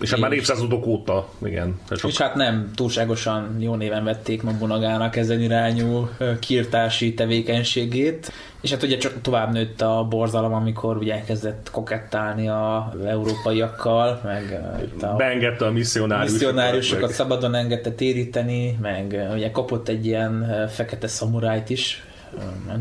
[0.00, 1.80] És hát már évszázadok óta, igen.
[1.90, 2.10] Sok...
[2.10, 6.08] És hát nem túlságosan jó néven vették Nobunagának ezen irányú
[6.40, 8.32] kiirtási tevékenységét.
[8.60, 14.60] És hát ugye csak tovább nőtt a borzalom, amikor ugye elkezdett kokettálni a európaiakkal, meg
[15.00, 16.40] a beengedte a misszionáriusokat.
[16.40, 22.04] misszionáriusokat szabadon engedte téríteni, meg ugye kapott egy ilyen fekete szamurájt is,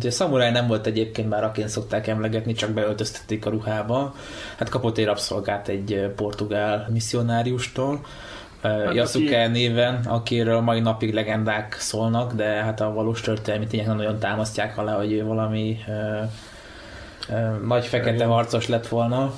[0.03, 4.15] a szamuráj nem volt egyébként, bár aként szokták emlegetni, csak beöltöztették a ruhába.
[4.57, 8.05] Hát kapott egy rabszolgát egy portugál misszionáriustól,
[8.61, 9.51] hát Yasuke aki...
[9.51, 14.77] néven, akiről mai napig legendák szólnak, de hát a valós történelmi tények nem nagyon támasztják
[14.77, 15.91] alá, hogy ő valami ö,
[17.29, 19.33] ö, nagy fekete harcos lett volna.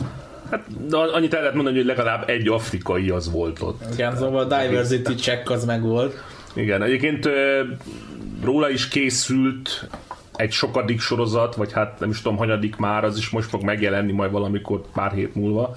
[0.52, 3.82] Hát, de annyit el lehet mondani, hogy legalább egy afrikai az volt ott.
[3.94, 6.24] Igen, szóval a diversity check az meg volt.
[6.54, 7.30] Igen, egyébként
[8.44, 9.90] róla is készült
[10.36, 14.12] egy sokadik sorozat, vagy hát nem is tudom, hanyadik már, az is most fog megjelenni
[14.12, 15.76] majd valamikor pár hét múlva,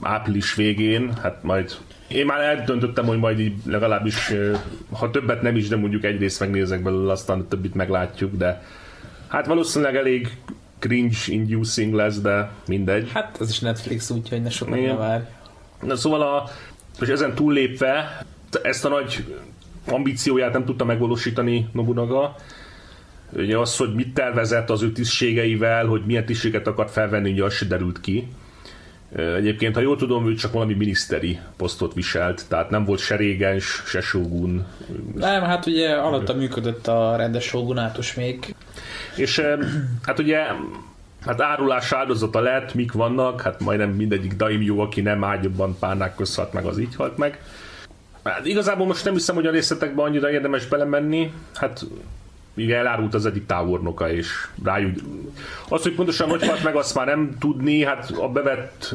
[0.00, 1.76] április végén, hát majd
[2.08, 4.32] én már eldöntöttem, hogy majd így legalábbis,
[4.92, 8.62] ha többet nem is, de mondjuk egy részt megnézek belőle, aztán a többit meglátjuk, de
[9.28, 10.36] hát valószínűleg elég
[10.78, 13.10] cringe-inducing lesz, de mindegy.
[13.12, 15.22] Hát ez is Netflix, úgyhogy ne sokat ne várj.
[15.82, 16.50] Na szóval a,
[17.00, 18.24] és ezen túllépve
[18.62, 19.24] ezt a nagy
[19.90, 22.36] ambícióját nem tudta megvalósítani Nobunaga,
[23.32, 27.52] Ugye az, hogy mit tervezett az ő tisztségeivel, hogy milyen tisztséget akart felvenni, ugye az
[27.52, 28.28] se derült ki.
[29.36, 33.82] Egyébként, ha jól tudom, ő csak valami miniszteri posztot viselt, tehát nem volt se régens,
[33.86, 34.66] se shogun.
[35.14, 38.54] Nem, hát ugye alatta működött a rendes shogunátus még.
[39.16, 39.42] És
[40.02, 40.38] hát ugye
[41.26, 46.52] Hát árulás áldozata lett, mik vannak, hát majdnem mindegyik daimyo, aki nem ágyabban párnák közszalt
[46.52, 47.40] meg, az így halt meg.
[48.30, 51.32] Hát igazából most nem hiszem, hogy a részletekben annyira érdemes belemenni.
[51.54, 51.84] Hát
[52.54, 54.28] igen, elárult az egyik tábornoka, és
[54.64, 54.96] rájuk...
[55.68, 58.94] Az, hogy pontosan hogy halt meg, azt már nem tudni, hát a bevett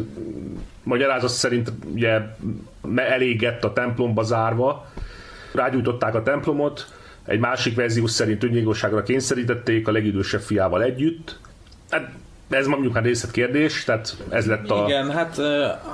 [0.83, 2.21] magyarázat szerint ugye
[2.95, 4.91] elégett a templomba zárva,
[5.53, 6.87] rágyújtották a templomot,
[7.25, 11.39] egy másik verzió szerint öngyilkosságra kényszerítették a legidősebb fiával együtt.
[11.89, 12.11] Hát
[12.49, 14.83] ez mondjuk már részletkérdés, tehát ez lett a...
[14.87, 15.39] Igen, hát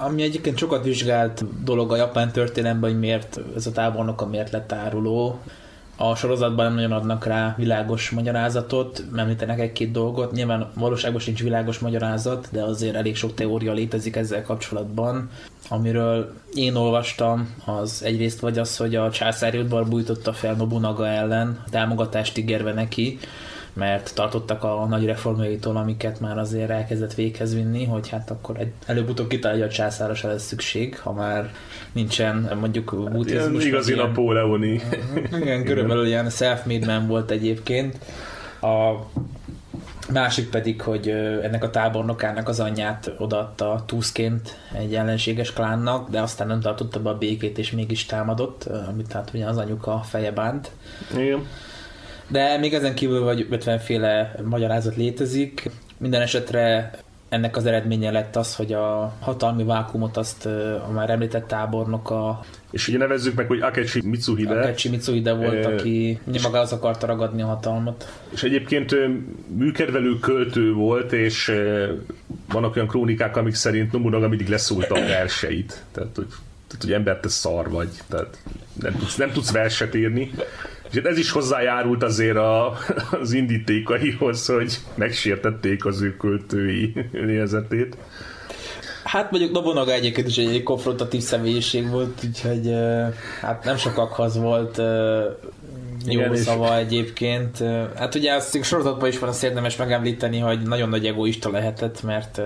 [0.06, 4.72] ami egyébként sokat vizsgált dolog a japán történelemben, hogy miért ez a tábornok miért lett
[4.72, 5.40] áruló,
[6.02, 11.80] a sorozatban nem nagyon adnak rá világos magyarázatot, említenek egy-két dolgot, nyilván valóságban sincs világos
[11.80, 15.30] magyarázat, de azért elég sok teória létezik ezzel kapcsolatban.
[15.70, 21.64] Amiről én olvastam, az egyrészt vagy az, hogy a császári udvar bújtotta fel Nobunaga ellen,
[21.70, 23.20] támogatást ígérve neki,
[23.74, 28.72] mert tartottak a nagy reformjaitól, amiket már azért elkezdett véghez vinni, hogy hát akkor egy,
[28.86, 31.54] előbb-utóbb kitalálja a császára se lesz szükség, ha már
[31.92, 33.64] nincsen mondjuk buddhizmus.
[33.64, 34.82] Hát igazi ilyen, napóleoni.
[35.42, 37.98] Igen, körülbelül ilyen self-made man volt egyébként.
[38.62, 38.94] A
[40.12, 41.10] másik pedig, hogy
[41.44, 47.10] ennek a tábornokának az anyját odaadta túszként egy ellenséges klánnak, de aztán nem tartotta be
[47.10, 50.72] a békét, és mégis támadott, amit tehát ugye az anyuka feje bánt.
[51.18, 51.48] Igen.
[52.30, 55.70] De még ezen kívül vagy 50 féle magyarázat létezik.
[55.98, 56.92] Minden esetre
[57.30, 60.46] ennek az eredménye lett az, hogy a hatalmi vákumot azt
[60.88, 64.60] a már említett tábornok a és ugye nevezzük meg, hogy Akechi Mitsuhide.
[64.60, 68.20] Akechi Mitsuhide volt, e, aki maga az akarta ragadni a hatalmat.
[68.30, 68.96] És egyébként
[69.58, 71.52] műkedvelő költő volt, és
[72.48, 75.84] vannak olyan krónikák, amik szerint Nobunaga mindig leszólta a verseit.
[75.92, 76.28] Tehát, hogy,
[76.68, 77.90] tehát, hogy ember, te szar vagy.
[78.08, 78.38] Tehát
[78.82, 80.32] nem tudsz, nem tudsz verset írni.
[80.90, 82.78] És hát ez is hozzájárult azért a,
[83.22, 87.98] az indítékaihoz, hogy megsértették az ő költői nézetét.
[89.04, 92.74] Hát mondjuk Nobunaga egyébként is egy konfrontatív személyiség volt, úgyhogy
[93.42, 94.78] hát nem sokakhoz volt
[96.06, 96.86] jó Igen, szava és...
[96.86, 97.58] egyébként.
[97.96, 102.42] Hát ugye azt sorozatban is van azt érdemes megemlíteni, hogy nagyon nagy egoista lehetett, mert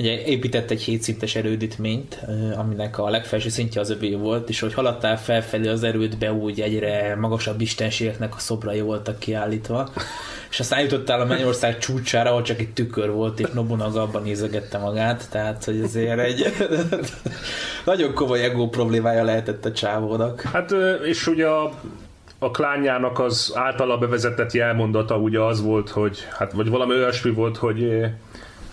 [0.00, 2.20] ugye épített egy hétszintes erődítményt,
[2.56, 7.16] aminek a legfelső szintje az övé volt, és hogy haladtál felfelé az erődbe, úgy egyre
[7.20, 9.90] magasabb istenségeknek a szobrai voltak kiállítva,
[10.50, 14.78] és aztán jutottál a Mennyország csúcsára, ahol csak egy tükör volt, és Nobunaga abban nézegette
[14.78, 16.52] magát, tehát hogy azért egy
[17.84, 20.40] nagyon komoly ego problémája lehetett a csávónak.
[20.40, 20.74] Hát
[21.04, 21.72] és ugye a
[22.42, 27.56] a klányának az általa bevezetett jelmondata ugye az volt, hogy, hát vagy valami olyasmi volt,
[27.56, 28.04] hogy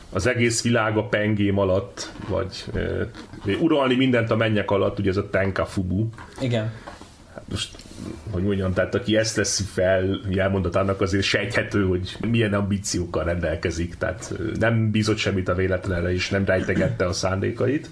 [0.09, 5.17] az egész világ a pengém alatt, vagy e, uralni mindent a mennyek alatt, ugye ez
[5.17, 6.07] a Tenka Fubu.
[6.41, 6.71] Igen.
[7.33, 7.77] Hát most,
[8.31, 14.33] hogy mondjam, tehát aki ezt teszi fel jelmondatának azért sejthető, hogy milyen ambíciókkal rendelkezik, tehát
[14.59, 17.89] nem bízott semmit a véletlenre, és nem rejtegette a szándékait.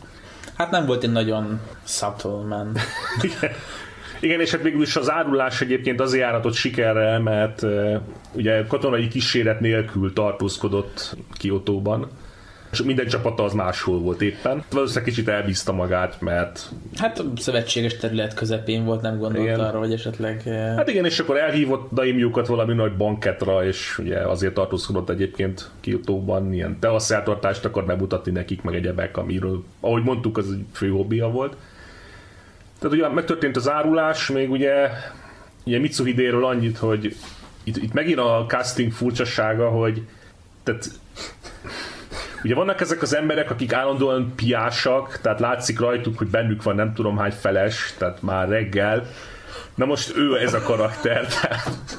[0.55, 2.71] Hát nem volt egy nagyon subtle man.
[4.19, 4.41] Igen.
[4.41, 7.95] És hát végül is az árulás egyébként azért járatott sikerrel, mert uh,
[8.31, 12.09] ugye katonai kíséret nélkül tartózkodott Kiotóban
[12.75, 14.63] és minden csapata az máshol volt éppen.
[14.71, 16.69] Valószínűleg kicsit elbízta magát, mert...
[16.97, 19.59] Hát szövetséges terület közepén volt, nem gondolt igen.
[19.59, 20.41] arra, hogy esetleg...
[20.75, 26.53] Hát igen, és akkor elhívott daimjukat valami nagy banketra, és ugye azért tartózkodott egyébként Kiotóban,
[26.53, 31.55] ilyen teaszertartást akar bemutatni nekik, meg egyebek, amiről, ahogy mondtuk, az egy fő hobbija volt.
[32.85, 34.89] Tehát ugye megtörtént az árulás, még ugye,
[35.63, 37.15] ugye Mitsuhidéről annyit, hogy
[37.63, 40.07] itt, itt megint a casting furcsasága, hogy
[40.63, 40.89] tehát
[42.43, 46.93] Ugye vannak ezek az emberek, akik állandóan piásak, tehát látszik rajtuk, hogy bennük van nem
[46.93, 49.07] tudom hány feles, tehát már reggel.
[49.75, 51.97] Na most ő ez a karakter, tehát...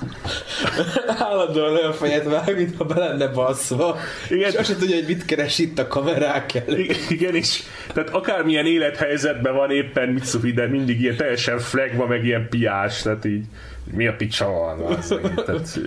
[1.18, 3.99] Állandóan olyan fejet vág, mintha be lenne basszva.
[4.31, 4.51] Igen.
[4.51, 6.91] És azt sem tudja, hogy mit keres itt a kamerák elé.
[7.09, 7.62] Igen, és
[7.93, 13.24] tehát akármilyen élethelyzetben van éppen Mitsufi, de mindig ilyen teljesen flagva, meg ilyen piás, tehát
[13.24, 13.45] így
[13.93, 14.81] mi a picsa van?
[14.81, 15.14] Az,
[15.47, 15.81] tehát,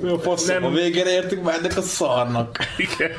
[0.00, 0.64] mi a nem...
[0.64, 2.58] a végére értünk már ennek a szarnak.
[2.76, 3.10] Igen.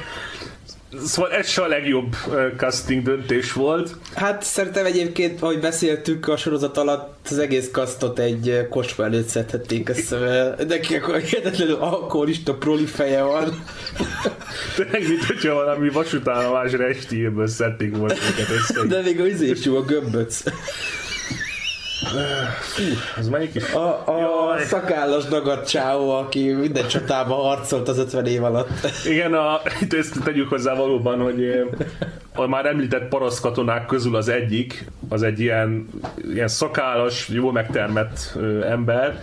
[1.06, 2.16] Szóval ez se a legjobb
[2.58, 3.96] casting döntés volt.
[4.16, 9.90] Hát szerintem egyébként, ahogy beszéltük a sorozat alatt, az egész kasztot egy kocsma előtt szedhették
[9.90, 13.64] össze, neki akkor hihetetlenül alkoholista proli feje van.
[14.76, 18.86] Tényleg, mint hogyha valami vasútállomás restírből szedték volna őket össze.
[18.88, 20.44] De még az is jó, a gömböc.
[22.60, 22.84] Fú,
[23.18, 23.72] az melyik is?
[23.72, 28.70] A, a szakállas dagadt csáó, aki minden csatában harcolt az 50 év alatt.
[29.06, 31.64] Igen, a, itt ezt tegyük hozzá valóban, hogy
[32.36, 35.90] a már említett paraszt katonák közül az egyik, az egy ilyen,
[36.34, 38.38] ilyen szakállas, jól megtermett
[38.70, 39.20] ember,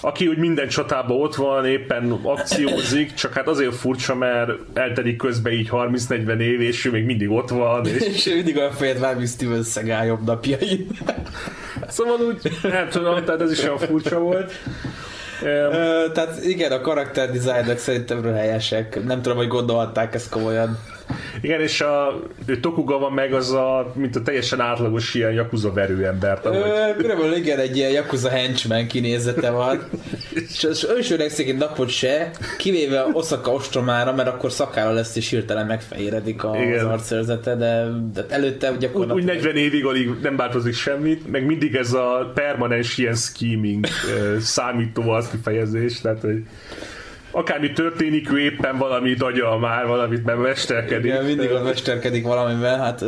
[0.00, 5.52] aki úgy minden csatában ott van, éppen akciózik, csak hát azért furcsa, mert eltelik közben
[5.52, 7.86] így 30-40 év, és ő még mindig ott van.
[7.86, 10.86] És, és ő mindig olyan fejet vár, mint Steven Seagal jobb napjai.
[11.96, 14.52] szóval úgy, nem tudom, tehát ez is olyan furcsa volt.
[15.42, 19.04] Um, tehát igen, a karakter dizájnok szerintem helyesek.
[19.04, 20.78] Nem tudom, hogy gondolhatták ezt komolyan.
[21.40, 22.22] Igen, és a
[22.60, 26.40] Tokuga van meg az a, mint a teljesen átlagos ilyen Yakuza verőember.
[26.96, 29.82] Körülbelül igen, egy ilyen Yakuza henchman kinézete van.
[30.48, 35.30] és, és ő is öregszik napot se, kivéve Osaka ostromára, mert akkor szakára lesz és
[35.30, 39.16] hirtelen megfehéredik a, az arcérzete, de, de előtte gyakorlatilag...
[39.16, 43.86] Úgy 40 évig alig nem változik semmit, meg mindig ez a permanens ilyen scheming
[44.40, 46.42] számító az kifejezés, tehát hogy
[47.36, 51.04] akármi történik, ő éppen valamit agya már, valamit mert mesterkedik.
[51.04, 53.04] Igen, mindig ott mesterkedik valamivel, hát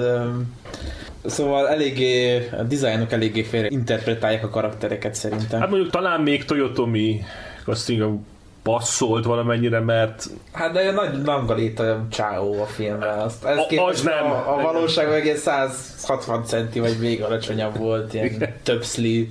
[1.25, 5.61] Szóval eléggé, a dizájnok eléggé félre interpretálják a karaktereket szerintem.
[5.61, 7.23] Hát mondjuk talán még Toyotomi
[7.65, 8.19] casting
[8.63, 10.25] passzolt valamennyire, mert...
[10.53, 13.19] Hát de nagy nangalít a csáó a filmben.
[13.19, 14.25] Azt, ez a, az nem.
[14.25, 18.53] A, a valóság meg egy 160 centi vagy még alacsonyabb volt, ilyen Igen.
[18.63, 19.29] többszli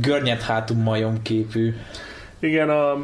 [0.00, 1.74] görnyed hátú majom képű.
[2.40, 2.98] Igen, a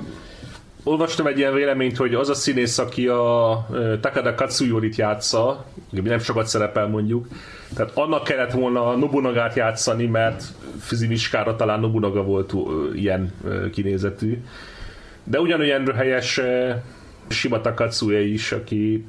[0.89, 3.67] olvastam egy ilyen véleményt, hogy az a színész, aki a
[4.01, 7.29] Takada Katsuyorit játsza, nem sokat szerepel mondjuk,
[7.75, 10.45] tehát annak kellett volna Nobunagát játszani, mert
[10.81, 12.53] Fizimiskára talán Nobunaga volt
[12.95, 13.33] ilyen
[13.73, 14.43] kinézetű.
[15.25, 16.41] De ugyanolyan helyes
[17.29, 19.07] Shima Takatsuya is, aki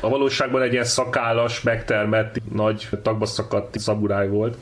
[0.00, 4.56] a valóságban egy ilyen szakállas, megtermett, nagy tagba szakadt szaburáj volt.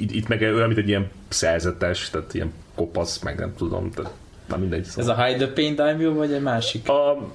[0.00, 3.90] Itt, itt meg olyan, mint egy ilyen szerzetes, tehát ilyen kopasz, meg nem tudom.
[3.90, 4.12] Tehát
[4.48, 4.84] Na mindegy.
[4.84, 5.12] Szóval.
[5.12, 6.88] Ez a Hide the Pain Daimyo, vagy egy másik?
[6.88, 7.30] A...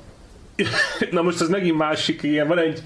[1.12, 2.84] Na most ez megint másik, ilyen van egy,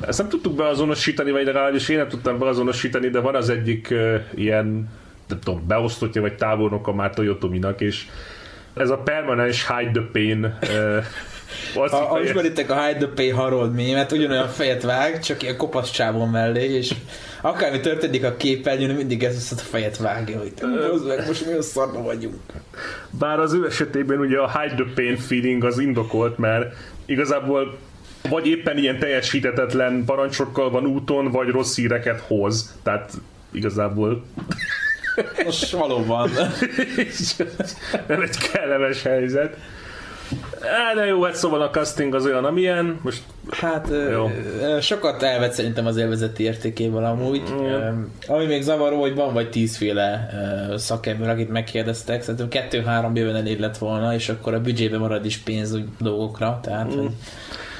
[0.00, 4.14] ezt nem tudtuk beazonosítani, vagy legalábbis én nem tudtam beazonosítani, de van az egyik uh,
[4.34, 4.88] ilyen,
[5.28, 8.06] nem tudom, beosztottja vagy tábornoka már Toyotominak, és
[8.74, 11.04] ez a permanens Hide the Pain uh,
[11.90, 15.90] ha, ha ismeritek a Hide the Pain Harold mémet, ugyanolyan fejet vág, csak ilyen kopasz
[15.90, 16.94] csávon mellé, és
[17.44, 20.52] akármi történik a képernyőn, mindig ez a fejet vágja, hogy
[21.06, 22.40] meg, most mi a szarba vagyunk.
[23.10, 26.76] Bár az ő esetében ugye a hide the pain feeling az indokolt, mert
[27.06, 27.78] igazából
[28.28, 32.78] vagy éppen ilyen teljesítetetlen parancsokkal van úton, vagy rossz híreket hoz.
[32.82, 33.12] Tehát
[33.52, 34.24] igazából...
[35.44, 36.30] Most valóban.
[38.08, 39.56] Nem egy kellemes helyzet.
[40.60, 42.98] Á, de jó, hát szóval a casting az olyan, amilyen.
[43.02, 44.30] Most, hát jó.
[44.80, 47.42] sokat elvett szerintem az élvezeti értékéből amúgy.
[47.52, 48.02] Mm.
[48.26, 50.30] Ami még zavaró, hogy van vagy tízféle
[50.76, 52.22] szakember, akit megkérdeztek.
[52.22, 56.58] Szerintem kettő-három bőven elég lett volna, és akkor a büdzsébe marad is pénz úgy dolgokra.
[56.62, 56.98] Tehát, mm.
[56.98, 57.10] hogy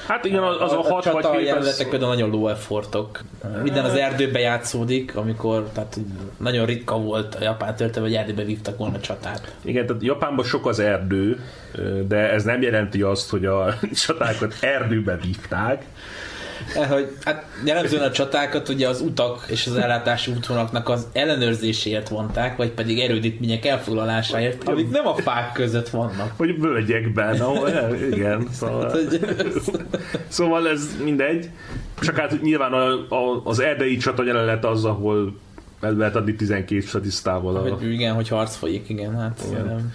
[0.07, 3.23] Hát igen, az, az a, a hat vagy jelenetek például nagyon low effortok.
[3.63, 5.99] Minden az erdőbe játszódik, amikor tehát
[6.37, 9.55] nagyon ritka volt a japán történet, hogy erdőbe vívtak volna csatát.
[9.61, 11.43] Igen, tehát Japánban sok az erdő,
[12.07, 13.73] de ez nem jelenti azt, hogy a
[14.05, 15.85] csatákat erdőbe vívták.
[16.73, 22.09] Eh, hogy hát jellemzően a csatákat ugye az utak és az ellátási útvonalaknak az ellenőrzéséért
[22.09, 26.37] vonták, vagy pedig erődítmények elfoglalásáért, amik nem a fák között vannak.
[26.37, 27.69] Vagy völgyekben, ahol,
[28.11, 28.47] igen.
[28.59, 28.97] Szóval,
[30.27, 31.49] szóval ez mindegy.
[31.99, 35.35] Csak hát nyilván a, a, az erdei csata jelenet az, ahol
[35.81, 37.55] el lehet adni 12 statisztával.
[37.55, 37.59] A...
[37.59, 39.19] Hogy, igen, hogy harc folyik, igen.
[39.19, 39.93] Hát, igen.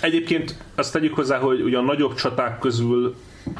[0.00, 3.14] Egyébként azt tegyük hozzá, hogy ugye a nagyobb csaták közül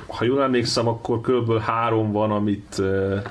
[0.06, 1.58] ha jól emlékszem, akkor kb.
[1.58, 3.22] három van, amit uh,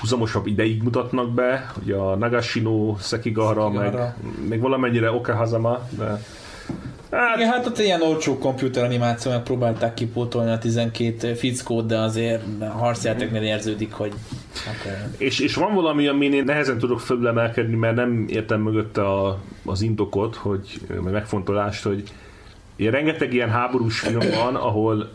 [0.00, 4.14] húzamosabb ideig mutatnak be, ugye a Nagashino, Sekigahara, meg,
[4.48, 6.20] meg valamennyire Okahazama, de
[7.10, 12.64] Hát, Igen, hát ott ilyen olcsó komputeranimáció próbálták kipótolni a 12 fickót, de azért a
[12.64, 14.12] harcjátéknél érződik, hogy...
[14.64, 19.38] Hát, és, és van valami, amin én nehezen tudok föllemelkedni, mert nem értem mögötte a,
[19.64, 22.02] az indokot, hogy, meg megfontolást, hogy
[22.76, 25.10] ilyen rengeteg ilyen háborús film van, ahol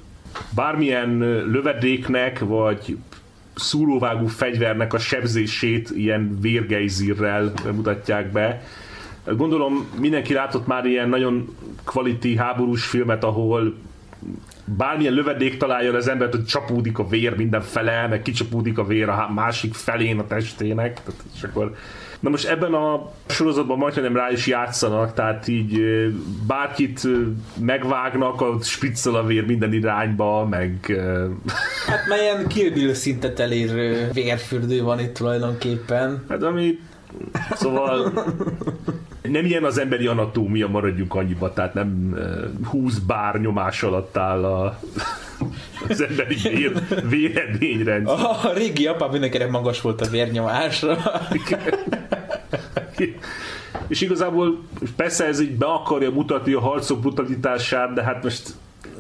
[0.56, 1.18] bármilyen
[1.52, 2.98] lövedéknek, vagy
[3.56, 8.62] szúróvágó fegyvernek a sebzését ilyen vérgeizírrel mutatják be.
[9.26, 13.76] Gondolom mindenki látott már ilyen nagyon quality háborús filmet, ahol
[14.66, 19.32] bármilyen lövedék találja az embert, hogy csapódik a vér mindenfele, meg kicsapódik a vér a
[19.34, 21.02] másik felén a testének,
[21.36, 21.76] és akkor
[22.22, 25.82] Na most ebben a sorozatban majdnem rá is játszanak, tehát így
[26.48, 27.08] bárkit
[27.60, 30.74] megvágnak, a spiccel a vér minden irányba, meg...
[31.88, 36.24] Hát Kill Bill szintet elérő vérfürdő van itt tulajdonképpen.
[36.30, 36.80] Hát ami
[37.54, 38.14] Szóval
[39.22, 42.18] nem ilyen az emberi anatómia, maradjunk annyiba, tehát nem
[42.70, 44.80] 20 bár nyomás alatt áll a,
[45.90, 46.72] az emberi vér,
[47.10, 48.20] véredményrendszer.
[48.20, 50.98] A, régi apám mindenkinek magas volt a vérnyomásra.
[53.88, 54.62] és igazából
[54.96, 58.54] persze ez így be akarja mutatni a harcok brutalitását, de hát most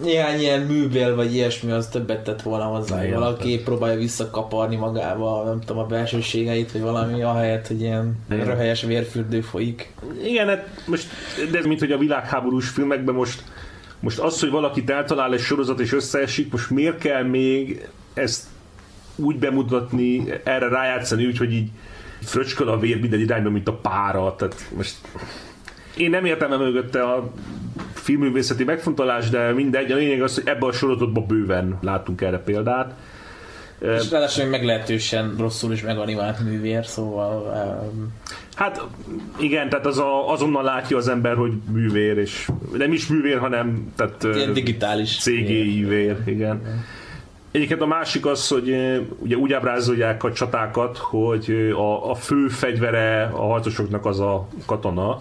[0.03, 4.75] néhány ilyen művél vagy ilyesmi az többet tett volna hozzá, Igen, valaki tehát- próbálja visszakaparni
[4.75, 8.45] magába, nem tudom, a belsőségeit, vagy valami, ahelyett, hogy ilyen Igen.
[8.45, 9.93] röhelyes vérfürdő folyik.
[10.23, 11.07] Igen, hát most,
[11.51, 13.43] de ez mint hogy a világháborús filmekben most,
[14.01, 18.47] most az, hogy valakit eltalál egy sorozat és összeesik, most miért kell még ezt
[19.15, 21.69] úgy bemutatni, erre rájátszani úgy, hogy így
[22.21, 24.35] fröcsköl a vér minden irányba, mint a pára.
[24.35, 24.95] Tehát most
[25.97, 27.31] én nem értem mögötte a
[27.93, 29.91] filmművészeti megfontolás, de mindegy.
[29.91, 32.93] A lényeg az, hogy ebben a sorozatban bőven láttunk erre példát.
[33.82, 37.41] És ráadásul meglehetősen rosszul is meganimált művér, szóval
[37.93, 38.13] um,
[38.55, 38.82] Hát
[39.39, 43.91] igen, tehát az a, azonnal látja az ember, hogy művér, és nem is művér, hanem
[43.95, 45.17] tehát, ilyen digitális.
[45.17, 46.86] CGI vér, igen.
[47.51, 48.75] Egyébként a másik az, hogy
[49.19, 55.17] ugye úgy ábrázolják a csatákat, hogy a, a fő fegyvere a harcosoknak az a katona,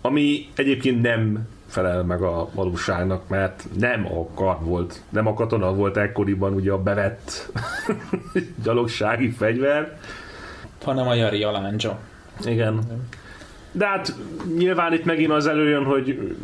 [0.00, 5.74] ami egyébként nem felel meg a valóságnak, mert nem a kar volt, nem a katona
[5.74, 7.52] volt ekkoriban ugye a bevett
[8.64, 9.98] gyalogsági fegyver,
[10.84, 11.98] Hanem a Jari Alándzsa.
[12.44, 12.80] igen.
[13.72, 14.14] De hát
[14.56, 16.36] nyilván itt megint az előjön, hogy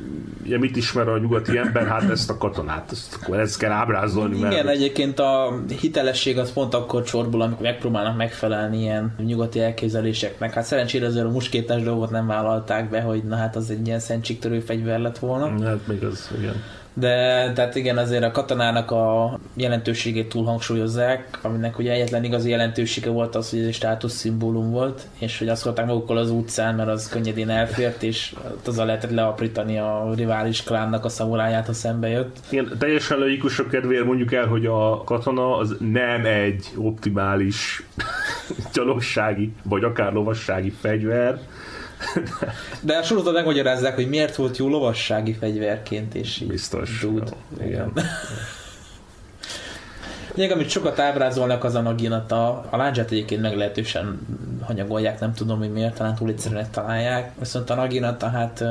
[0.44, 4.40] ugye mit ismer a nyugati ember, hát ezt a katonát, ezt, akkor ezt kell ábrázolni.
[4.40, 10.52] mert- Igen, egyébként a hitelesség az pont akkor csorbul, amikor megpróbálnak megfelelni ilyen nyugati elképzeléseknek.
[10.52, 13.98] Hát szerencsére azért a muskétás dolgot nem vállalták be, hogy na hát az egy ilyen
[14.00, 15.64] szentségtörő fegyver lett volna.
[15.66, 16.62] Hát még az, igen.
[16.98, 23.10] De tehát igen, azért a katonának a jelentőségét túl hangsúlyozzák, aminek ugye egyetlen igazi jelentősége
[23.10, 26.88] volt az, hogy ez egy státuszszimbólum volt, és hogy azt hordták magukkal az utcán, mert
[26.88, 28.34] az könnyedén elfért, és
[28.66, 32.36] azzal lehetett leaprítani a rivális klánnak a szamuráját, ha szembe jött.
[32.48, 37.82] Igen, teljesen logikusok kedvéért mondjuk el, hogy a katona az nem egy optimális
[38.74, 41.40] gyalogsági, vagy akár lovassági fegyver.
[42.80, 47.00] De a sorozat megmagyarázzák, hogy miért volt jó lovassági fegyverként, és így Biztos.
[47.00, 47.30] Dude.
[47.60, 47.92] Jó, igen.
[50.34, 54.18] Még amit sokat ábrázolnak az a Naginata, a láncsát egyébként meglehetősen
[54.62, 57.32] hanyagolják, nem tudom, hogy miért, talán túl egyszerűen találják.
[57.38, 58.64] Viszont a Naginata hát,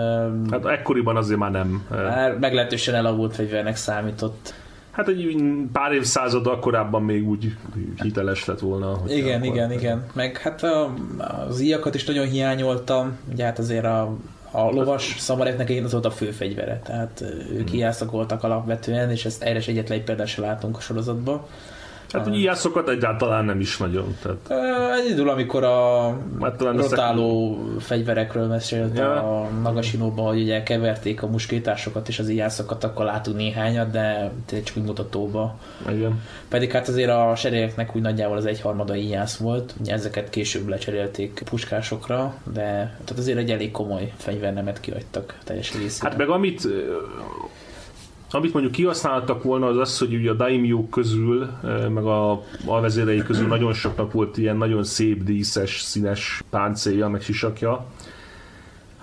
[0.51, 1.87] hát ekkoriban azért már nem.
[1.89, 4.53] már meglehetősen elavult fegyvernek számított.
[4.97, 5.37] Hát egy
[5.71, 7.55] pár évszázaddal korábban még úgy
[8.01, 8.87] hiteles lett volna.
[8.87, 10.05] hogyha Igen, akkor- igen, igen.
[10.13, 10.93] Meg hát a,
[11.47, 14.15] az íjakat is nagyon hiányoltam, ugye hát azért a,
[14.51, 17.57] a lovas szamuráknak egyébként az volt a fő fegyvere, tehát Hmm.
[17.57, 17.73] ők
[18.11, 21.41] voltak alapvetően, és ezt erre egyetlen egy példát látunk a sorozatban.
[22.11, 24.17] Hát hogy ilyászokat egyáltalán nem is nagyon.
[24.21, 24.65] Tehát,
[25.03, 26.07] Egyedül, amikor a
[26.41, 29.41] hát talán rotáló fegyverekről mesélt Ja.
[29.41, 34.31] a Nagasinóban, hogy ugye keverték a muskétásokat és az iászokat, akkor látunk néhányat, de
[34.63, 35.59] csak úgy mutatóba.
[35.89, 36.21] Igen.
[36.49, 41.41] Pedig hát azért a seregeknek úgy nagyjából az egyharmada ijász volt, ugye ezeket később lecserélték
[41.49, 42.63] puskásokra, de
[43.03, 46.09] tehát azért egy elég komoly fegyvernemet kihagytak teljes egészében.
[46.09, 46.67] Hát meg amit
[48.31, 53.23] amit mondjuk kihasználtak volna az az, hogy ugye a daimyo közül, ö, meg a alvezérei
[53.23, 57.85] közül nagyon soknak volt ilyen nagyon szép, díszes, színes páncélja, meg sisakja.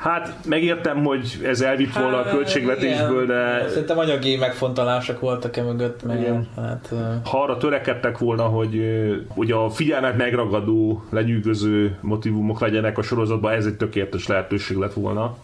[0.05, 3.63] Hát megértem, hogy ez elvitt volna a költségvetésből, Hát, igen.
[3.63, 6.49] de Szerintem anyagi megfontolások voltak e mögött, mert Igen.
[6.57, 6.93] hát...
[7.25, 8.83] ha arra törekedtek volna, hogy,
[9.29, 15.37] hogy a figyelmet megragadó, lenyűgöző motivumok legyenek a sorozatban, ez egy tökéletes lehetőség lett volna.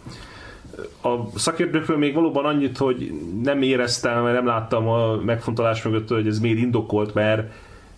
[1.01, 3.11] A szakértőkről még valóban annyit, hogy
[3.43, 7.51] nem éreztem, vagy nem láttam a megfontolás mögött, hogy ez miért indokolt, mert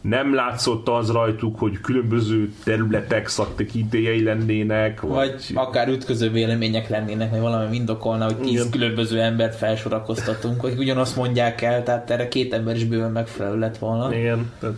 [0.03, 7.39] nem látszott az rajtuk, hogy különböző területek szaktekintélyei lennének, Vagy akár ütköző vélemények lennének, vagy
[7.39, 8.69] valami indokolna, hogy tíz Igen.
[8.69, 13.77] különböző embert felsorakoztatunk, hogy ugyanazt mondják el, tehát erre két ember is bőven megfelelő lett
[13.77, 14.15] volna.
[14.15, 14.75] Igen, tehát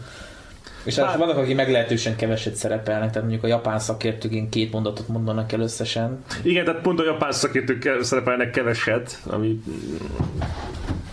[0.86, 5.08] És hát vannak, akik meglehetősen keveset szerepelnek, tehát mondjuk a japán szakértők ilyen két mondatot
[5.08, 6.24] mondanak el összesen.
[6.44, 9.62] Igen, tehát pont a japán szakértők szerepelnek keveset, ami...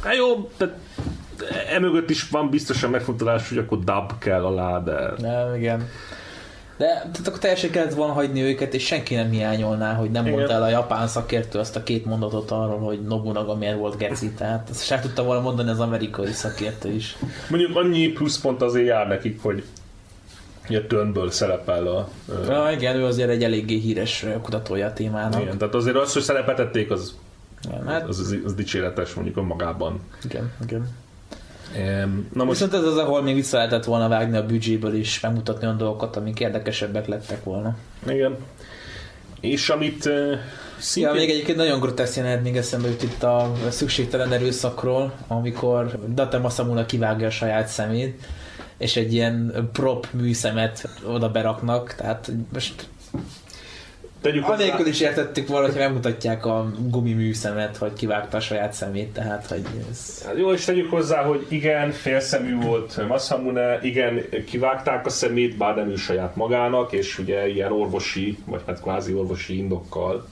[0.03, 0.75] Hát jó, tehát
[1.73, 5.13] emögött is van biztosan megfontolás, hogy akkor dub kell alá, de...
[5.19, 5.89] Nem, igen.
[6.77, 10.37] De tehát akkor teljesen kellett volna hagyni őket, és senki nem hiányolná, hogy nem Igen.
[10.37, 14.31] mondta el a japán szakértő azt a két mondatot arról, hogy Nobunaga miért volt geci.
[14.31, 17.17] Tehát ezt sem tudta volna mondani az amerikai szakértő is.
[17.51, 19.65] Mondjuk annyi pluszpont azért jár nekik, hogy
[20.69, 22.09] a Turnből szerepel a...
[22.49, 25.41] Ja, igen, ő azért egy eléggé híres kutatója a témának.
[25.41, 27.15] igen, tehát azért az, hogy szerepeltették, az,
[27.65, 30.01] Igen, hát, az, az, az dicséretes mondjuk önmagában.
[30.25, 30.89] igen, igen.
[32.33, 35.65] Na most Viszont ez az, ahol még vissza lehetett volna vágni a büdzséből is, megmutatni
[35.67, 37.77] olyan dolgokat, amik érdekesebbek lettek volna.
[38.09, 38.37] igen.
[39.41, 40.39] És amit Ja,
[40.79, 41.13] szintén...
[41.13, 46.87] még egyébként nagyon groteszk jelenet még eszembe jut itt a szükségtelen erőszakról, amikor Date Masamune
[46.87, 48.27] kivágja a saját szemét,
[48.79, 52.89] és egy ilyen prop műszemet oda beraknak, tehát most
[54.23, 59.13] Tegyük hozzá- Anélkül is értettük volna, hogy megmutatják a gumiműszemet, hogy kivágta a saját szemét,
[59.13, 60.23] tehát hogy ez...
[60.27, 65.77] Hát Jó, és tegyük hozzá, hogy igen, félszemű volt Masamune, igen, kivágták a szemét, bár
[65.77, 70.29] nem ő saját magának, és ugye ilyen orvosi, vagy hát kvázi orvosi indokkal,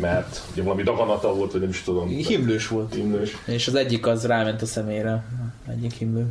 [0.00, 2.08] mert ugye valami daganata volt, vagy nem is tudom.
[2.08, 2.94] Himlős volt.
[2.94, 3.36] Himlős.
[3.46, 5.24] És az egyik az ráment a szemére,
[5.70, 6.26] egyik himlő.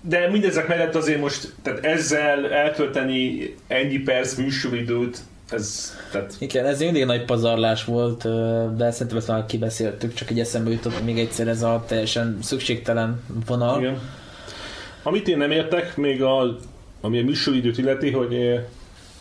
[0.00, 5.18] De mindezek mellett azért most, tehát ezzel eltölteni ennyi perc műsoridőt,
[5.50, 8.22] ez, tehát Igen, ez mindig nagy pazarlás volt,
[8.76, 13.22] de szerintem ezt már kibeszéltük, csak egy eszembe jutott még egyszer ez a teljesen szükségtelen
[13.46, 13.80] vonal.
[13.80, 14.00] Igen.
[15.02, 16.56] Amit én nem értek, még a,
[17.00, 18.60] ami a műsoridőt illeti, hogy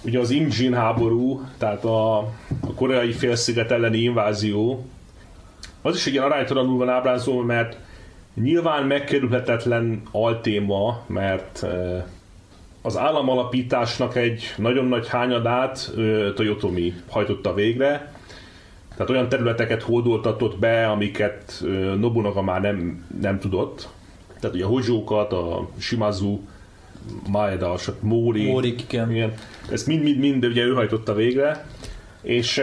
[0.01, 2.17] ugye az Imjin háború, tehát a,
[2.59, 4.86] a koreai félsziget elleni invázió,
[5.82, 7.78] az is egy ilyen aránytalanul van ábrázolva, mert
[8.36, 11.65] nyilván megkerülhetetlen altéma, mert
[12.86, 15.91] az államalapításnak egy nagyon nagy hányadát
[16.36, 18.13] Toyotomi hajtotta végre,
[18.89, 21.63] tehát olyan területeket hódoltatott be, amiket
[21.99, 23.89] Nobunaga már nem, nem tudott.
[24.39, 26.39] Tehát ugye a Hozsókat, a Shimazu,
[27.27, 29.11] Maeda, a Mori, Mórik, igen.
[29.11, 29.33] igen.
[29.71, 31.65] Ezt mind-mind-mind ugye ő hajtotta végre,
[32.21, 32.57] és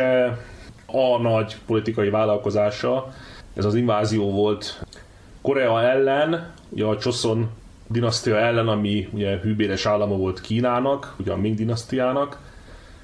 [0.86, 3.12] a nagy politikai vállalkozása,
[3.54, 4.84] ez az invázió volt
[5.40, 7.50] Korea ellen, ugye a Choson
[7.92, 12.38] dinasztia ellen, ami ugye hűbéres állama volt Kínának, ugye a Ming dinasztiának.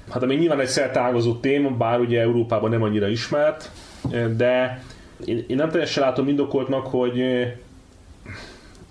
[0.09, 3.71] Hát ami nyilván egy szertágazott téma, bár ugye Európában nem annyira ismert,
[4.35, 4.83] de
[5.25, 7.53] én, én nem teljesen látom indokoltnak, hogy eh,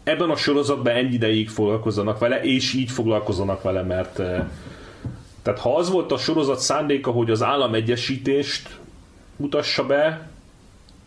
[0.04, 4.44] ebben a sorozatban ennyi ideig foglalkozzanak vele, és így foglalkozzanak vele, mert eh,
[5.42, 8.78] tehát ha az volt a sorozat szándéka, hogy az államegyesítést
[9.36, 10.28] mutassa be,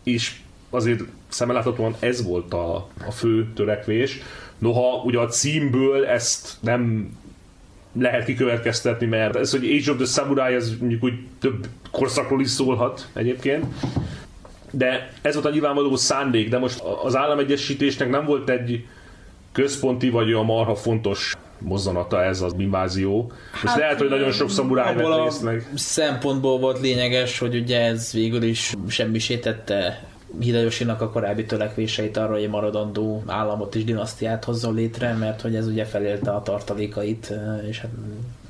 [0.02, 0.40] és
[0.70, 2.74] azért szemmeláthatóan ez volt a,
[3.06, 4.20] a fő törekvés.
[4.62, 7.10] Noha ugye a címből ezt nem
[8.00, 12.50] lehet kikövetkeztetni, mert ez, hogy Age of the Samurai, ez mondjuk úgy több korszakról is
[12.50, 13.64] szólhat egyébként.
[14.70, 18.86] De ez volt a nyilvánvaló szándék, de most az államegyesítésnek nem volt egy
[19.52, 23.32] központi vagy olyan marha fontos mozzanata ez az invázió.
[23.52, 25.66] Hát, lehet, hogy nagyon sok szamuráj vett részt meg.
[25.74, 30.04] szempontból volt lényeges, hogy ugye ez végül is semmisítette
[30.40, 35.66] Hideyoshinak a korábbi törekvéseit arra, hogy maradandó államot és dinasztiát hozzon létre, mert hogy ez
[35.66, 37.32] ugye felélte a tartalékait,
[37.68, 37.90] és hát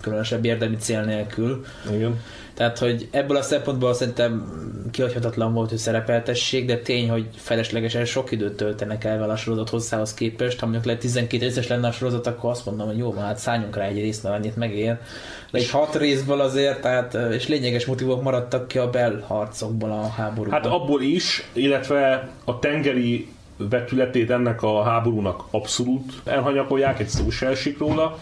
[0.01, 1.65] különösebb érdemi cél nélkül.
[1.93, 2.21] Igen.
[2.55, 8.31] Tehát, hogy ebből a szempontból szerintem kihagyhatatlan volt, hogy szerepeltessék, de tény, hogy feleslegesen sok
[8.31, 10.59] időt töltenek el vele a sorozat hosszához képest.
[10.59, 13.39] Ha mondjuk lehet 12 részes lenne a sorozat, akkor azt mondom, hogy jó, van, hát
[13.39, 14.99] szálljunk rá egy részt, mert annyit megér.
[15.51, 20.63] De egy hat részből azért, tehát, és lényeges motivok maradtak ki a belharcokból a háborúban.
[20.63, 27.47] Hát abból is, illetve a tengeri vetületét ennek a háborúnak abszolút elhanyagolják, egy szó se
[27.47, 28.19] esik róla.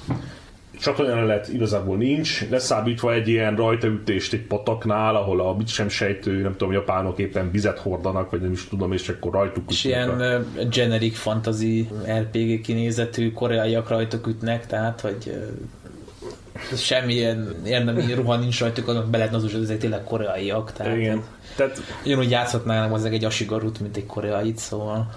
[0.80, 6.56] Csatornajelenet igazából nincs, leszámítva egy ilyen rajtaütést egy pataknál, ahol a mit sem sejtő, nem
[6.56, 10.20] tudom, japánok éppen vizet hordanak, vagy nem is tudom, és akkor rajtuk és ütnek ilyen
[10.20, 18.36] a- ö, generic fantasy RPG kinézetű koreaiak rajtuk ütnek, tehát hogy ö, semmilyen érdemi ruha
[18.36, 21.22] nincs rajtuk, annak be lehetne az, hogy ezek tényleg koreaiak, tehát Igen.
[21.56, 25.10] Tehát ugyanúgy játszhatnának ezek egy asigarut, mint egy koreait, szóval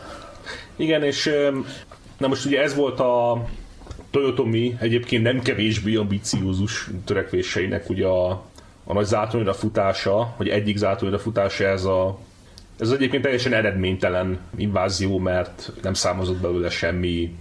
[0.76, 1.66] Igen, és öm,
[2.18, 3.44] na most ugye ez volt a
[4.14, 8.30] Toyotomi egyébként nem kevésbé ambiciózus törekvéseinek ugye a,
[8.84, 12.20] a nagy zátonyra futása, vagy egyik zátonyra futása ez a
[12.80, 17.36] ez egyébként teljesen eredménytelen invázió, mert nem számozott belőle semmi.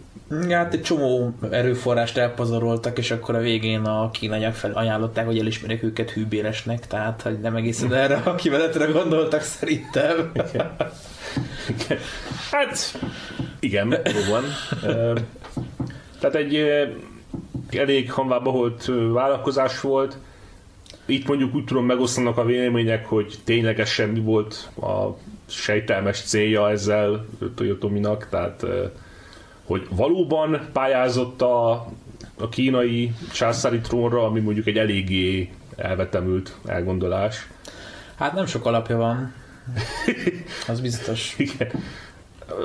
[0.51, 5.83] Hát egy csomó erőforrást elpazaroltak, és akkor a végén a kínaiak fel ajánlották, hogy elismerjék
[5.83, 10.33] őket hűbéresnek, tehát hogy nem egészen erre a kiveletre gondoltak szerintem.
[12.51, 12.99] Hát,
[13.61, 14.45] igen, jó van.
[16.23, 16.55] Tehát egy
[17.71, 20.17] elég hanvába volt ö, vállalkozás volt.
[21.07, 25.17] Itt mondjuk úgy tudom megosztanak a vélemények, hogy ténylegesen mi volt a
[25.49, 28.67] sejtelmes célja ezzel Toyotominak, tehát
[29.65, 31.71] hogy valóban pályázott a,
[32.39, 37.49] a kínai császári trónra, ami mondjuk egy eléggé elvetemült elgondolás.
[38.15, 39.35] Hát nem sok alapja van.
[40.69, 41.35] Az biztos.
[41.39, 41.71] Igen.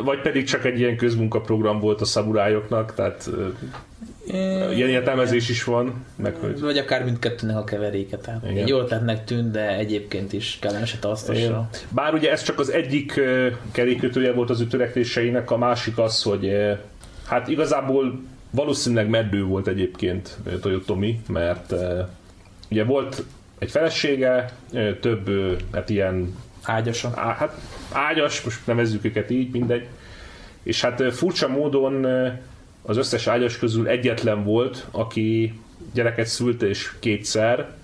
[0.03, 3.47] Vagy pedig csak egy ilyen közmunkaprogram volt a szamurájoknak, tehát ö,
[4.71, 8.17] ilyen értelmezés is van, meg hogy Vagy akár mindkettőnek a keveréke.
[8.17, 8.63] Tehát Igen.
[8.63, 11.69] egy ötletnek tűnt, de egyébként is kellemeset asztalra.
[11.89, 13.19] Bár ugye ez csak az egyik
[13.71, 16.51] kerékötője volt az ő törekvéseinek, a másik az, hogy
[17.25, 18.19] hát igazából
[18.49, 21.73] valószínűleg meddő volt egyébként Toyotomi, mert
[22.69, 23.23] ugye volt
[23.59, 24.51] egy felesége,
[25.01, 25.29] több
[25.73, 26.35] hát ilyen
[26.69, 27.11] Ágyasa.
[27.15, 27.57] á, hát
[27.91, 29.87] ágyas, most nevezzük őket így, mindegy.
[30.63, 32.05] És hát furcsa módon
[32.81, 35.59] az összes ágyas közül egyetlen volt, aki
[35.93, 37.75] gyereket szült és kétszer,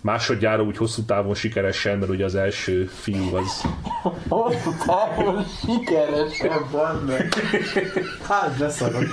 [0.00, 3.64] másodjára úgy hosszú távon sikeresen, mert ugye az első fiú az...
[4.28, 6.60] Hosszú távon sikeresen,
[7.06, 7.34] meg.
[8.28, 9.04] Hát, beszarok.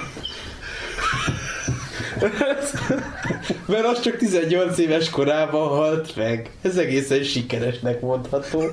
[3.67, 6.49] Mert az csak 18 éves korában halt meg.
[6.61, 8.63] Ez egészen sikeresnek mondható.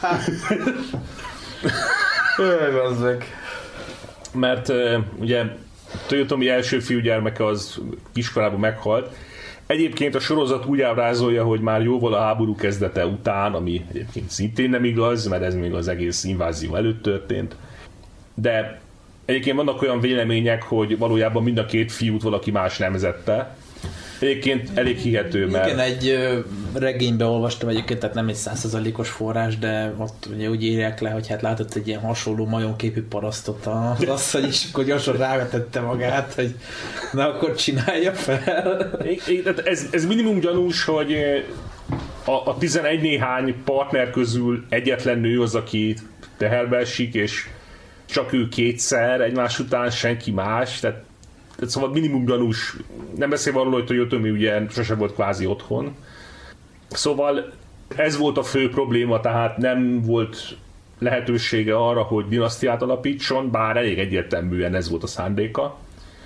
[0.00, 0.30] Hát.
[2.38, 3.24] Öh, meg.
[4.32, 4.72] Mert
[5.18, 5.44] ugye
[6.06, 7.80] Toyotomi első fiúgyermeke az
[8.12, 9.16] kiskorában meghalt.
[9.66, 14.70] Egyébként a sorozat úgy ábrázolja, hogy már jóval a háború kezdete után, ami egyébként szintén
[14.70, 17.56] nem igaz, mert ez még az egész invázió előtt történt.
[18.34, 18.80] De
[19.28, 23.56] egyébként vannak olyan vélemények, hogy valójában mind a két fiút valaki más nemzette,
[24.20, 25.66] Egyébként elég hihető, mert...
[25.66, 26.18] Igen, egy
[26.74, 31.28] regénybe olvastam egyébként, tehát nem egy százszerzalékos forrás, de ott ugye úgy írják le, hogy
[31.28, 36.54] hát látott egy ilyen hasonló majonképű parasztot az asszony, és akkor gyorsan rávetette magát, hogy
[37.12, 38.98] na akkor csinálja fel.
[39.64, 41.16] Ez, ez minimum gyanús, hogy
[42.24, 45.96] a, a 11 néhány partner közül egyetlen nő az, aki
[46.36, 47.48] teherbe esik, és
[48.08, 51.06] csak ő kétszer egymás után, senki más, tehát
[51.58, 52.76] tehát szóval minimum gyanús,
[53.16, 55.94] nem beszél arról, hogy Toyotomi ugye sose volt kvázi otthon.
[56.88, 57.52] Szóval
[57.96, 60.56] ez volt a fő probléma, tehát nem volt
[60.98, 65.78] lehetősége arra, hogy dinasztiát alapítson, bár elég egyértelműen ez volt a szándéka.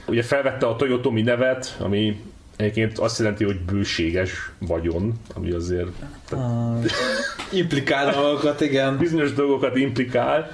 [0.06, 2.20] Ugye felvette a Toyotomi nevet, ami
[2.56, 5.88] egyébként azt jelenti, hogy bőséges vagyon, ami azért...
[6.32, 6.84] Uh,
[7.52, 8.98] implikál dolgokat, igen.
[8.98, 10.50] Bizonyos dolgokat implikál.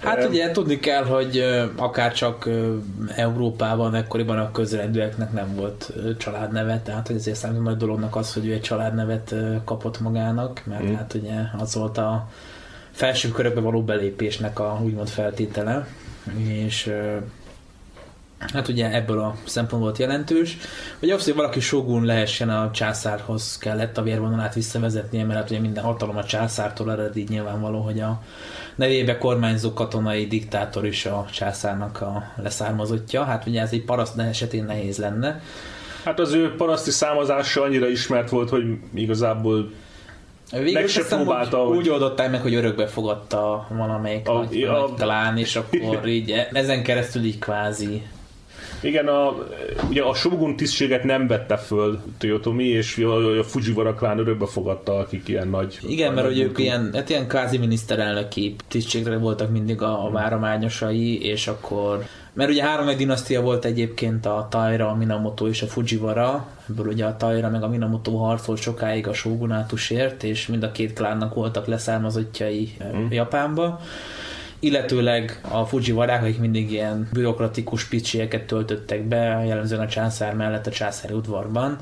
[0.00, 1.44] Hát ugye tudni kell, hogy
[1.76, 2.48] akár csak
[3.16, 8.46] Európában ekkoriban a közrendűeknek nem volt családneve, tehát hogy ezért számít nagy dolognak az, hogy
[8.46, 9.34] ő egy családnevet
[9.64, 10.94] kapott magának, mert mm.
[10.94, 12.28] hát ugye az volt a
[12.90, 15.86] felső körökbe való belépésnek a úgymond feltétele,
[16.46, 16.92] és
[18.52, 20.56] Hát ugye ebből a szempontból volt jelentős.
[20.98, 25.84] Hogy hogy valaki shogun lehessen a császárhoz kellett a vérvonalát visszavezetnie, mert hát ugye minden
[25.84, 28.22] hatalom a császártól ered, így nyilvánvaló, hogy a
[28.80, 33.24] nevébe kormányzó katonai diktátor is a császárnak a leszármazottja.
[33.24, 35.40] Hát ugye ez egy paraszt esetén nehéz lenne.
[36.04, 38.64] Hát az ő paraszti számozása annyira ismert volt, hogy
[38.94, 39.70] igazából
[40.52, 41.76] Végül meg se próbálta, úgy, hogy...
[41.76, 46.48] úgy oldották meg, hogy örökbe fogadta valamelyik a, nagy, a, talán, és akkor így e-
[46.52, 48.02] ezen keresztül így kvázi
[48.82, 49.34] igen, a,
[49.88, 52.98] ugye a Shogun tisztséget nem vette föl Toyotomi, és
[53.38, 55.78] a Fujiwara klán örökbe fogadta, akik ilyen nagy...
[55.86, 61.24] Igen, mert hogy ők ilyen, hát ilyen kvázi miniszterelnöki tisztségre voltak mindig a, a várományosai,
[61.24, 65.66] és akkor mert ugye három egy dinasztia volt egyébként a Taira, a Minamoto és a
[65.66, 70.72] Fujiwara, ebből ugye a Taira meg a Minamoto harcolt sokáig a shogunátusért, és mind a
[70.72, 73.06] két klánnak voltak leszármazottjai mm.
[73.10, 73.80] Japánba
[74.60, 80.70] illetőleg a Fujiwarák, akik mindig ilyen bürokratikus picsieket töltöttek be, jellemzően a császár mellett a
[80.70, 81.78] császári udvarban,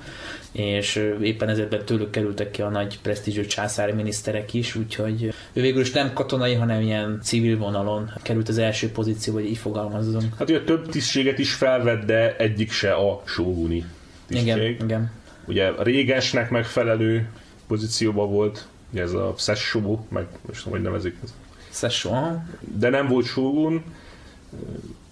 [0.53, 5.81] és éppen ezért tőlük kerültek ki a nagy presztízsű császári miniszterek is, úgyhogy ő végül
[5.81, 10.35] is nem katonai, hanem ilyen civil vonalon került az első pozíció, hogy így fogalmazzunk.
[10.39, 13.85] Hát ugye több tisztséget is felvett, de egyik se a sóguni
[14.27, 14.47] tisztség.
[14.49, 15.11] Igen, igen.
[15.47, 17.29] Ugye a régesnek megfelelő
[17.67, 21.17] pozícióban volt, ugye ez a Sessho, meg most hogy nevezik,
[21.71, 22.49] Szechuan.
[22.79, 23.83] De nem volt Shogun.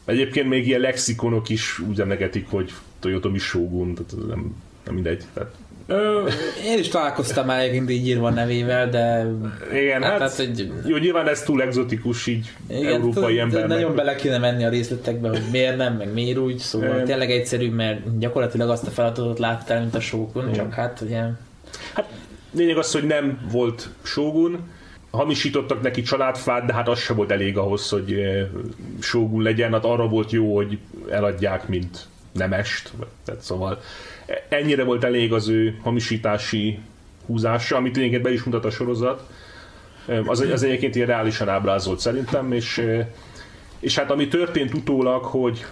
[0.05, 5.25] Egyébként még ilyen lexikonok is úgy emlegetik, hogy Toyotomi Shogun, tehát nem, nem mindegy.
[5.35, 5.55] Tehát
[5.87, 6.29] Ö,
[6.65, 9.27] én is találkoztam már egyébként így írva nevével, de...
[9.73, 10.73] Igen, hát, hát hogy...
[10.87, 13.67] jó, nyilván ez túl egzotikus így igen, európai ember.
[13.67, 17.05] Nagyon bele kéne menni a részletekbe, hogy miért nem, meg miért úgy, szóval igen.
[17.05, 21.23] tényleg egyszerű, mert gyakorlatilag azt a feladatot láttál, mint a Shogun, csak hát ugye...
[21.95, 22.09] Hát
[22.53, 24.59] lényeg az, hogy nem volt Shogun,
[25.17, 28.47] hamisítottak neki családfát, de hát az se volt elég ahhoz, hogy eh,
[29.01, 30.79] sógun legyen, hát arra volt jó, hogy
[31.11, 32.93] eladják, mint nemest.
[33.25, 33.81] Tehát szóval
[34.49, 36.79] ennyire volt elég az ő hamisítási
[37.27, 39.29] húzása, amit lényegében be is mutat a sorozat.
[40.07, 43.07] Eh, az, az egyébként ilyen reálisan ábrázolt szerintem, és, eh,
[43.81, 45.65] és hát ami történt utólag, hogy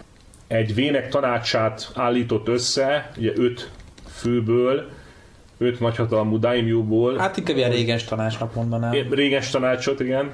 [0.46, 3.70] egy vének tanácsát állított össze, ugye öt
[4.08, 4.90] főből,
[5.58, 7.18] öt nagyhatalmú daimyo-ból.
[7.18, 8.92] Hát inkább ilyen réges tanácsnak mondanám.
[9.10, 10.30] Réges tanácsot, igen.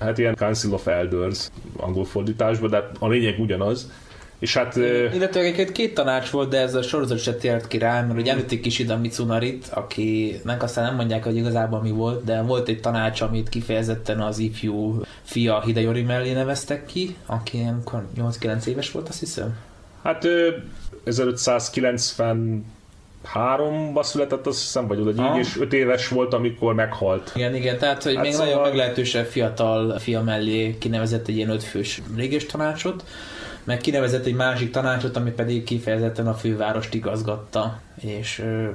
[0.00, 3.90] Hát ilyen Council of Elders angol fordításban, de a lényeg ugyanaz.
[4.38, 4.76] És hát...
[5.14, 8.32] Illetve egyébként két tanács volt, de ez a sorozat se tért ki rá, mert ugye
[8.32, 13.20] említik Kishida Mitsunarit, akinek aztán nem mondják, hogy igazából mi volt, de volt egy tanács,
[13.20, 17.58] amit kifejezetten az ifjú fia Hideyori mellé neveztek ki, aki
[18.16, 19.56] 8-9 éves volt, azt hiszem.
[20.02, 20.26] Hát
[21.04, 22.64] 1590
[23.24, 25.38] háromba született, azt hiszem, vagy oda ah.
[25.38, 27.32] és öt éves volt, amikor meghalt.
[27.34, 28.46] Igen, igen, tehát hogy hát még szóval...
[28.46, 33.04] nagyon meglehetősen fiatal fia mellé kinevezett egy ilyen ötfős régés tanácsot,
[33.64, 38.68] meg kinevezett egy másik tanácsot, ami pedig kifejezetten a fővárost igazgatta, és ö,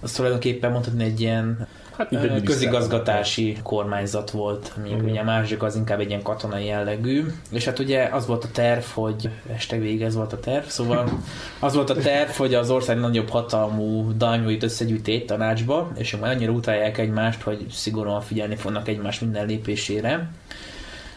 [0.00, 5.10] az tulajdonképpen mondhatni egy ilyen Hát, közigazgatási kormányzat volt, míg uh-huh.
[5.10, 8.48] ugye a másik az inkább egy ilyen katonai jellegű, és hát ugye az volt a
[8.52, 11.08] terv, hogy este vége ez volt a terv, szóval
[11.58, 16.20] az volt a terv, hogy az ország nagyobb hatalmú daimjóit összegyűjti egy tanácsba, és ők
[16.20, 20.30] majd annyira utálják egymást, hogy szigorúan figyelni fognak egymás minden lépésére.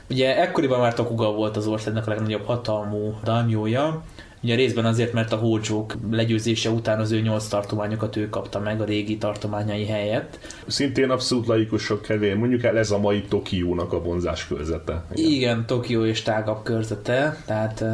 [0.09, 4.03] Ugye ekkoriban már Tokuga volt az országnak a legnagyobb hatalmú daimjója,
[4.41, 8.81] Ugye részben azért, mert a Hojók legyőzése után az ő nyolc tartományokat ő kapta meg
[8.81, 10.39] a régi tartományai helyett.
[10.67, 15.05] Szintén abszolút laikusok kevén, mondjuk el ez a mai Tokiónak a vonzás körzete.
[15.13, 17.85] Igen, Igen Tokió és tágabb körzete, tehát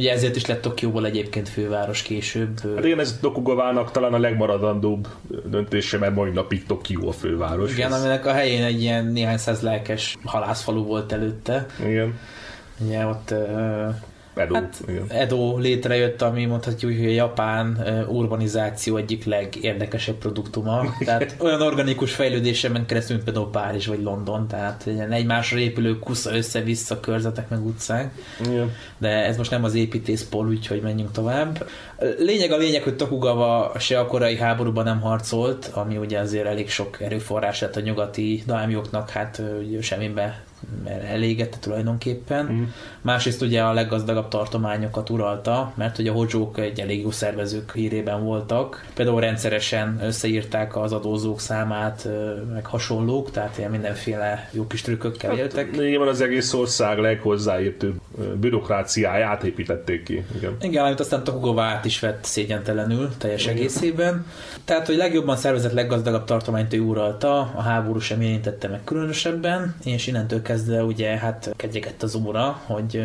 [0.00, 2.74] Ugye ezért is lett Tokióból egyébként főváros később.
[2.74, 5.08] Hát igen, ez Dokugavának talán a legmaradandóbb
[5.44, 7.72] döntése, mert mai napig Tokió a főváros.
[7.72, 8.00] Igen, ez...
[8.00, 11.66] aminek a helyén egy ilyen néhány száz lelkes halászfalu volt előtte.
[11.86, 12.18] Igen.
[12.78, 13.34] Ugye ott
[14.40, 15.04] Edo, hát igen.
[15.08, 17.78] Edo létrejött, ami mondhatjuk, hogy a japán
[18.08, 20.84] urbanizáció egyik legérdekesebb produktuma.
[21.04, 26.34] Tehát olyan organikus fejlődése ment keresztül, mint például Párizs vagy London, tehát egymásra épülő kusza
[26.34, 28.14] össze-vissza körzetek meg utcák.
[28.40, 28.72] Igen.
[28.98, 31.68] De ez most nem az építészpol, úgyhogy menjünk tovább.
[32.18, 36.70] Lényeg a lényeg, hogy Tokugawa se a korai háborúban nem harcolt, ami ugye azért elég
[36.70, 39.42] sok erőforrás lett a nyugati daimjoknak, hát
[39.80, 40.44] semmibe
[41.08, 42.44] elégette tulajdonképpen.
[42.52, 42.62] Mm.
[43.00, 48.24] Másrészt ugye a leggazdagabb tartományokat uralta, mert ugye a hojók egy elég jó szervezők hírében
[48.24, 48.86] voltak.
[48.94, 52.08] Például rendszeresen összeírták az adózók számát,
[52.52, 55.70] meg hasonlók, tehát ilyen mindenféle jó kis trükkökkel hát, éltek.
[55.70, 57.94] Nyilván az egész ország leghozzáértő
[58.40, 60.24] bürokráciáját építették ki.
[60.36, 63.56] Igen, Igen amit aztán Tokugawa át is vett szégyentelenül teljes Igen.
[63.56, 64.26] egészében.
[64.64, 70.06] Tehát, hogy legjobban szervezett, leggazdagabb tartományt ő uralta, a háború sem érintette meg különösebben, és
[70.06, 73.02] innentől kezdve ugye hát kegyegett az óra, hogy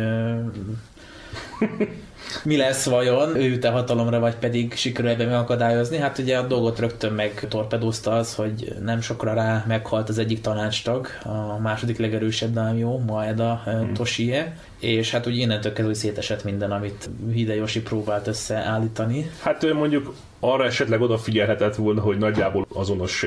[2.44, 5.96] mi lesz vajon, ő jut hatalomra, vagy pedig sikerül ebben megakadályozni.
[5.96, 10.40] Hát ugye a dolgot rögtön meg torpedózta az, hogy nem sokra rá meghalt az egyik
[10.40, 13.92] tanácstag, a második legerősebb dámjó, Maeda hmm.
[13.94, 19.30] Toshie, és hát úgy innentől kezdve szétesett minden, amit Hideyoshi próbált összeállítani.
[19.42, 23.26] Hát mondjuk arra esetleg odafigyelhetett volna, hogy nagyjából azonos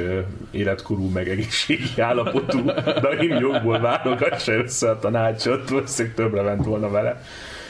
[0.52, 7.22] életkorú, meg egészségi állapotú, de jogból válogassa össze a tanácsot, valószínűleg többre ment volna vele.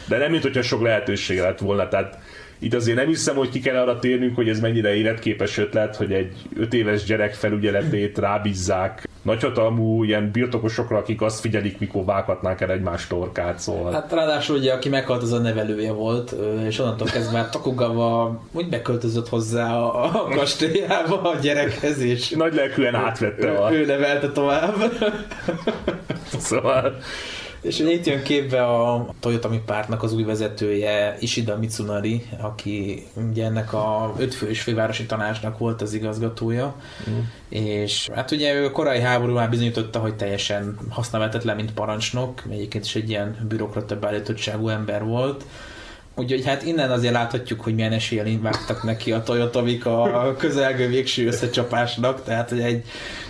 [0.10, 2.18] De nem, mint hogyha sok lehetősége lett volna, tehát
[2.60, 6.12] itt azért nem hiszem, hogy ki kell arra térnünk, hogy ez mennyire életképes ötlet, hogy
[6.12, 12.72] egy öt éves gyerek felügyeletét rábízzák nagyhatalmú ilyen birtokosokra, akik azt figyelik, mikor vághatnák el
[12.72, 13.92] egymás torkát, szóval.
[13.92, 16.36] Hát ráadásul ugye, aki meghalt, az a nevelője volt,
[16.68, 22.54] és onnantól kezdve már Tokugawa úgy beköltözött hozzá a, a kastélyába a gyerekhez, és nagy
[22.54, 23.74] lelkűen átvette a...
[23.74, 24.76] Ő, ő nevelte tovább.
[26.38, 26.98] szóval
[27.62, 33.46] és ugye itt jön képbe a Toyota pártnak az új vezetője, Ishida Mitsunari, aki ugye
[33.46, 36.76] ennek a ötfős fővárosi tanácsnak volt az igazgatója,
[37.10, 37.20] mm.
[37.50, 42.86] és hát ugye ő a korai háború már bizonyította, hogy teljesen használhatatlan, mint parancsnok, egyébként
[42.86, 45.46] is egy ilyen bürokrata beállítottságú ember volt,
[46.20, 51.28] Úgyhogy hát innen azért láthatjuk, hogy milyen esélyen vágtak neki a Toyotovik a közelgő végső
[51.28, 52.84] összecsapásnak, tehát hogy egy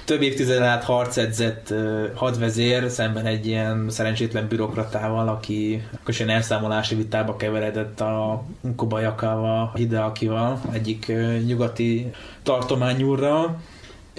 [0.06, 1.74] több évtizeden át harcedzett
[2.16, 8.44] hadvezér szemben egy ilyen szerencsétlen bürokratával, aki kösen elszámolási vitába keveredett a
[8.76, 11.12] Kubajakával, Hideakival, egyik
[11.46, 12.12] nyugati
[12.44, 13.60] tartományúrral,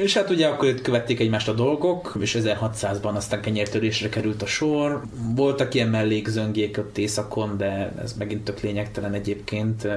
[0.03, 4.47] és hát ugye akkor itt követték egymást a dolgok, és 1600-ban aztán kenyértörésre került a
[4.47, 5.03] sor.
[5.35, 9.89] Voltak ilyen mellékzöngék ott északon, de ez megint tök lényegtelen egyébként.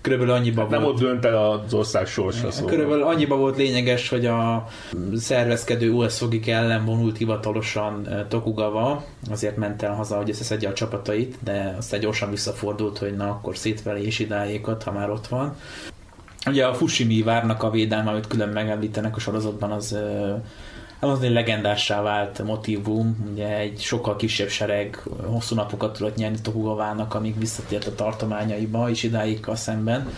[0.00, 0.82] Körülbelül annyiba hát volt...
[0.82, 2.70] Nem ott dönt el az ország sorsa, szóval.
[2.70, 4.66] Körülbelül annyiba volt lényeges, hogy a
[5.14, 11.74] szervezkedő USZ-fogik ellen vonult hivatalosan Tokugawa, azért ment el haza, hogy összeszedje a csapatait, de
[11.78, 15.56] aztán gyorsan visszafordult, hogy na akkor szétveli is idáékat, ha már ott van.
[16.46, 19.96] Ugye a Fushimi várnak a védelme, amit külön megemlítenek a sorozatban, az
[21.10, 27.14] az egy legendássá vált motivum, ugye egy sokkal kisebb sereg hosszú napokat tudott nyerni Tokugavának,
[27.14, 30.08] amíg visszatért a tartományaiba, és idáig a szemben.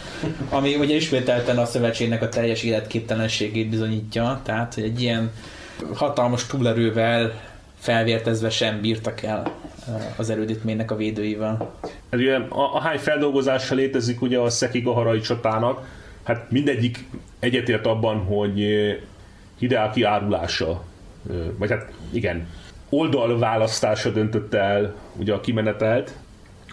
[0.51, 5.31] Ami ugye ismételten a szövetségnek a teljes életképtelenségét bizonyítja, tehát hogy egy ilyen
[5.95, 7.33] hatalmas túlerővel
[7.79, 9.53] felvértezve sem bírtak el
[10.17, 11.75] az erődítménynek a védőivel.
[12.13, 15.81] Ugye a, a hány feldolgozása létezik ugye a Sekigaharai csatának,
[16.27, 17.05] hát mindegyik
[17.39, 18.65] egyetért abban, hogy
[19.59, 20.85] Hideaki árulása,
[21.59, 22.49] vagy hát igen,
[22.89, 26.17] oldalválasztása döntötte el ugye a kimenetelt.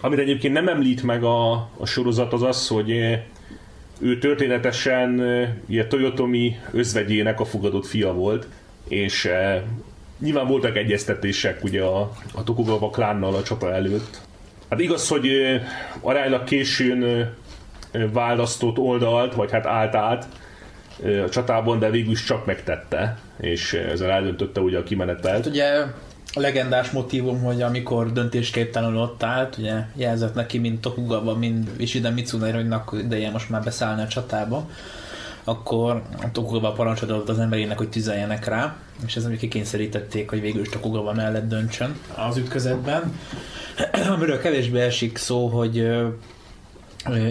[0.00, 2.90] Amit egyébként nem említ meg a, a sorozat az az, hogy
[3.98, 5.20] ő történetesen
[5.68, 8.48] ugye Toyotomi özvegyének a fogadott fia volt,
[8.88, 9.28] és
[10.18, 14.22] nyilván voltak egyeztetések ugye a, a Tokugawa klánnal a csata előtt,
[14.74, 15.28] Hát igaz, hogy
[16.00, 17.30] aránylag későn
[18.12, 20.28] választott oldalt, vagy hát állt át
[21.24, 25.36] a csatában, de végül is csak megtette, és ezzel eldöntötte ugye a kimenetelt.
[25.36, 25.84] Hát ugye
[26.36, 32.10] a legendás motivum, hogy amikor döntésképtelenül ott állt, ugye jelzett neki, mint Tokugawa, mind Ishida
[32.10, 34.68] Mitsunai, hogy ideje most már beszállni a csatába,
[35.44, 38.76] akkor a Tokugawa parancsot az emberének, hogy tüzeljenek rá,
[39.06, 41.96] és ez kikényszerítették, hogy végül is Tokugawa mellett döntsön
[42.28, 43.18] az ütközetben.
[44.14, 45.88] Amiről kevésbé esik szó, hogy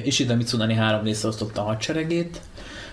[0.03, 2.41] Ishida Mitsunani három részre osztotta a hadseregét,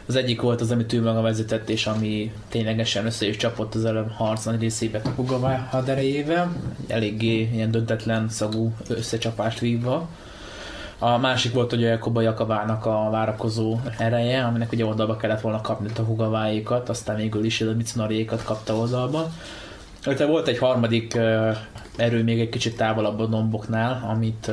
[0.07, 3.85] az egyik volt az, amit ő maga vezetett, és ami ténylegesen össze is csapott az
[3.85, 6.53] előbb harc nagy részébe Tokugawa haderejével,
[6.87, 10.09] eléggé ilyen döntetlen szagú összecsapást vívva.
[10.99, 15.89] A másik volt ugye Koba Jakavának a várakozó ereje, aminek ugye oldalba kellett volna kapni
[15.97, 19.31] a Hugaváékat, aztán végül is a Mitsunariékat kapta oldalba.
[20.07, 21.15] Öte volt egy harmadik
[21.97, 24.51] erő még egy kicsit távolabb a domboknál, amit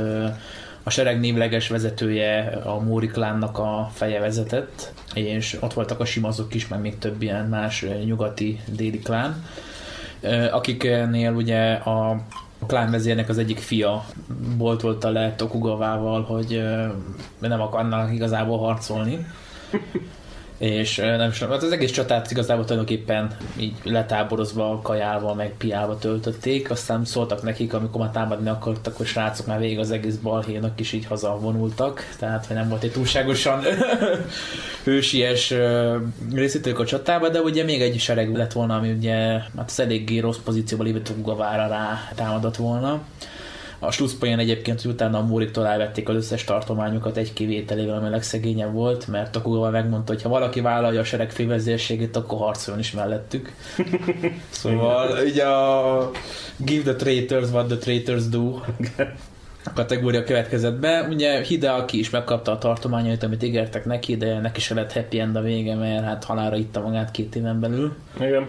[0.88, 6.53] a sereg névleges vezetője a Móri klánnak a feje vezetett, és ott voltak a simazok
[6.53, 9.45] is, meg még több ilyen más nyugati déli klán,
[10.51, 12.22] akiknél ugye a
[12.68, 14.05] klán vezérnek az egyik fia
[14.57, 16.64] boltolta le Tokugavával, hogy
[17.39, 19.26] nem akarnak igazából harcolni
[20.57, 26.69] és nem is, hát az egész csatát igazából tulajdonképpen így letáborozva, kajával, meg piával töltötték,
[26.69, 30.91] aztán szóltak nekik, amikor már támadni akartak, hogy srácok már végig az egész balhénak is
[30.91, 33.63] így hazavonultak, tehát hogy nem volt egy túlságosan
[34.84, 35.53] hősies
[36.34, 39.15] részítők a csatába, de ugye még egy sereg lett volna, ami ugye
[39.57, 43.01] hát az eléggé rossz pozícióban lévő Tugavára rá támadott volna.
[43.80, 48.10] A slusszpoén egyébként, hogy utána a Múriktól elvették az összes tartományokat egy kivételével, ami a
[48.10, 52.91] legszegényebb volt, mert Tokugawa megmondta, hogy ha valaki vállalja a sereg fővezérségét, akkor harcoljon is
[52.91, 53.54] mellettük.
[54.49, 56.12] szóval ugye a
[56.58, 58.60] Give the traitors what the traitors do
[59.68, 61.08] a kategória következett be.
[61.10, 65.36] Ugye aki is megkapta a tartományait, amit ígértek neki, de neki se lett happy end
[65.36, 67.95] a vége, mert hát halára itta magát két éven belül.
[68.20, 68.45] Igen.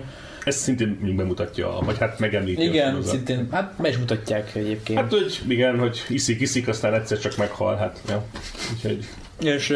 [0.49, 2.63] Ez szintén bemutatja, vagy hát megemlíti.
[2.63, 4.99] Igen, a szintén, hát be is mutatják egyébként.
[4.99, 8.25] Hát, hogy igen, hogy iszik, iszik, aztán egyszer csak meghal, hát ja.
[8.75, 9.09] Úgyhogy...
[9.41, 9.75] És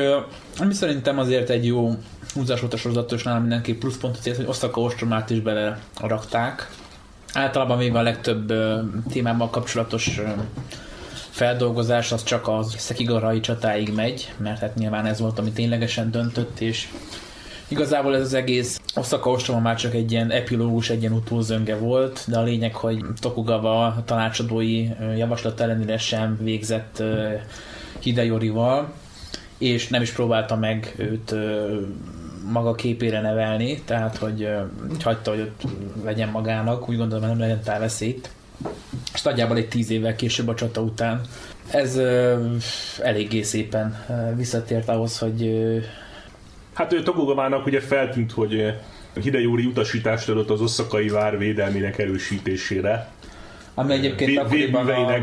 [0.59, 1.91] ami szerintem azért egy jó
[2.35, 6.71] húzás volt a sorozatos nálam mindenki pluszpontot ért, hogy Osztaka ostromát is bele rakták.
[7.33, 8.53] Általában még a legtöbb
[9.11, 10.21] témával kapcsolatos
[11.31, 16.61] feldolgozás az csak az Szekigarai csatáig megy, mert hát nyilván ez volt, ami ténylegesen döntött,
[16.61, 16.89] és
[17.73, 22.25] Igazából ez az egész Osaka ostroma már csak egy ilyen epilógus, egy ilyen utózönge volt,
[22.29, 27.03] de a lényeg, hogy Tokugawa tanácsadói javaslat ellenére sem végzett
[27.99, 28.93] Hideyorival,
[29.59, 31.35] és nem is próbálta meg őt
[32.53, 34.49] maga képére nevelni, tehát hogy,
[34.89, 35.63] hogy hagyta, hogy ott
[36.05, 38.31] legyen magának, úgy gondolom, hogy nem legyen táveszélyt.
[39.15, 41.21] És nagyjából egy tíz évvel később a csata után
[41.71, 42.01] ez
[43.03, 44.05] eléggé szépen
[44.37, 45.51] visszatért ahhoz, hogy
[46.73, 48.75] Hát ő Tokugavának ugye feltűnt, hogy
[49.23, 53.11] Hidejúri utasítást adott az oszakai vár védelmének erősítésére.
[53.75, 55.23] Ami egyébként akkoriban a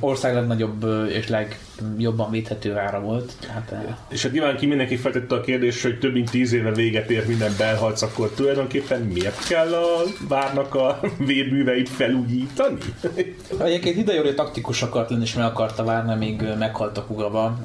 [0.00, 3.32] ország legnagyobb és legjobban védhető vára volt.
[3.48, 3.74] Hát,
[4.08, 7.26] és hát nyilván ki mindenki feltette a kérdést, hogy több mint tíz éve véget ér
[7.26, 12.78] minden belharc, akkor tulajdonképpen miért kell a várnak a védműveit felújítani?
[13.60, 17.06] Egyébként Hidejúri taktikusak akart lenni, és meg akarta várni, amíg meghalt a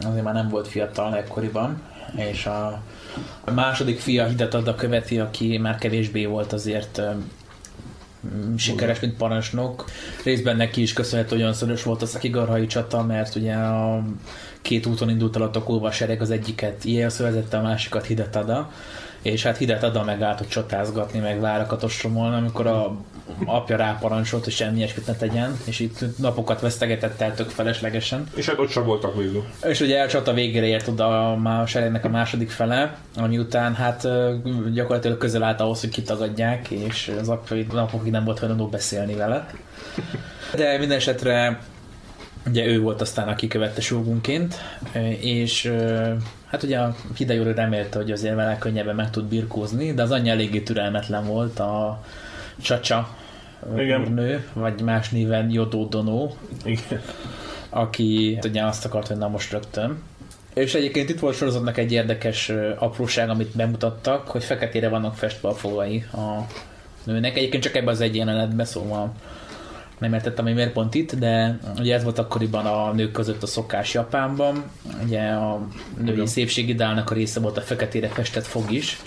[0.05, 1.81] azért már nem volt fiatal ekkoriban,
[2.15, 2.81] és a
[3.43, 7.01] a második fia Hidetada követi, aki már kevésbé volt azért
[8.57, 9.85] sikeres, mint parancsnok.
[10.23, 14.03] Részben neki is köszönhető, hogy olyan szoros volt a Szakigarhai csata, mert ugye a
[14.61, 18.69] két úton indult el a Tokóva sereg, az egyiket Ieyasu vezette, a másikat Hidetada
[19.25, 22.95] és hát hidet adta megállt, hogy csatázgatni, meg várakat ostromolni, amikor a
[23.45, 28.27] apja ráparancsolt, hogy semmi ilyesmit ne tegyen, és itt napokat vesztegetett el tök feleslegesen.
[28.35, 29.43] És hát ott sem voltak végül.
[29.63, 34.07] És ugye elcsata végére ért oda a, a seregnek a második fele, ami után hát
[34.73, 39.47] gyakorlatilag közel állt ahhoz, hogy kitagadják, és az apja napokig nem volt hajlandó beszélni vele.
[40.55, 41.59] De minden esetre
[42.47, 44.55] ugye ő volt aztán, aki követte sógunként,
[45.19, 45.73] és
[46.45, 50.31] hát ugye a Hidejúri remélte, hogy azért vele könnyebben meg tud birkózni, de az anyja
[50.31, 52.03] eléggé türelmetlen volt, a
[52.61, 53.15] Csacsa
[53.77, 54.01] Igen.
[54.01, 57.01] nő, vagy más néven Jodó Donó, Igen.
[57.69, 60.01] aki ugye azt akart, hogy na most rögtön.
[60.53, 65.53] És egyébként itt volt sorozatnak egy érdekes apróság, amit bemutattak, hogy feketére vannak festve a
[65.53, 66.45] fogai a
[67.03, 67.37] nőnek.
[67.37, 69.13] Egyébként csak ebben az egy jelenetben, szóval
[69.97, 73.47] nem értettem, hogy miért pont itt, de ugye ez volt akkoriban a nők között a
[73.47, 74.63] szokás Japánban.
[75.05, 75.67] Ugye a
[76.01, 78.99] női szépségideálnak a része volt a feketére festett fog is,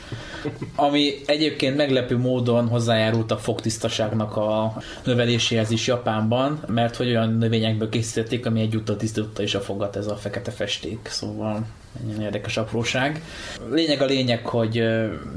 [0.75, 7.89] ami egyébként meglepő módon hozzájárult a fogtisztaságnak a növeléséhez is Japánban, mert hogy olyan növényekből
[7.89, 11.67] készítették, ami egyúttal tisztította is a fogat, ez a fekete festék, szóval
[12.11, 13.23] egy érdekes apróság.
[13.71, 14.83] Lényeg a lényeg, hogy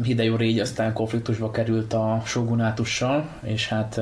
[0.03, 4.01] Hideyori így aztán konfliktusba került a shogunátussal, és hát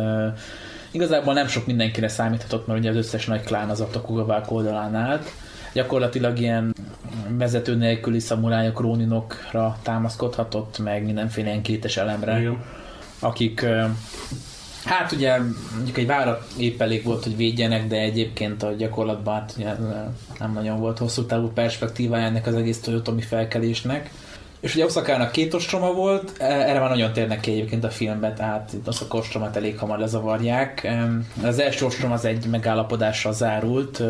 [0.91, 4.95] Igazából nem sok mindenkire számíthatott, mert ugye az összes nagy klán az a Tokugavák oldalán
[4.95, 5.32] állt.
[5.74, 6.76] Gyakorlatilag ilyen
[7.30, 12.64] vezető nélküli szamurájok, róninokra támaszkodhatott, meg mindenféle ilyen kétes elemre, Igen.
[13.20, 13.66] akik
[14.86, 15.38] Hát ugye
[15.76, 19.74] mondjuk egy várat épp elég volt, hogy védjenek, de egyébként a gyakorlatban hát ugye
[20.40, 24.10] nem nagyon volt hosszú távú perspektívája ennek az egész Toyotomi felkelésnek.
[24.60, 28.36] És ugye Oszakának két ostroma volt, e, erre már nagyon térnek ki egyébként a filmben,
[28.36, 30.88] tehát az a ostromát elég hamar lezavarják.
[31.44, 34.03] Az első ostrom az egy megállapodással zárult,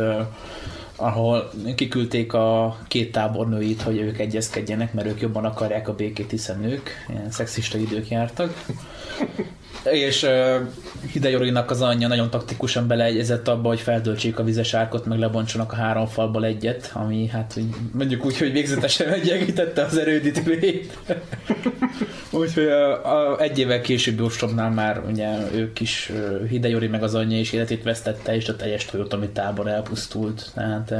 [0.95, 6.63] ahol kiküldték a két tábornőit, hogy ők egyezkedjenek, mert ők jobban akarják a békét, hiszen
[6.63, 8.65] ők ilyen szexista idők jártak
[9.84, 10.27] és
[11.11, 15.76] Hideyorinak az anyja nagyon taktikusan beleegyezett abba, hogy feldöltsék a vizes árkot, meg lebontsanak a
[15.76, 20.97] három falból egyet, ami hát hogy mondjuk úgy, hogy végzetesen meggyengítette az erődítményt.
[22.31, 26.11] Úgyhogy uh, a, egy évvel későbbi ostromnál már ugye ők is,
[26.49, 30.51] Hideyori meg az anyja is életét vesztette, és a teljes Toyotomi tábor elpusztult.
[30.53, 30.93] Tehát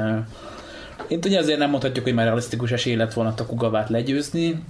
[1.07, 4.63] én ugye azért nem mondhatjuk, hogy már realisztikus esély lett volna a Kugavát legyőzni,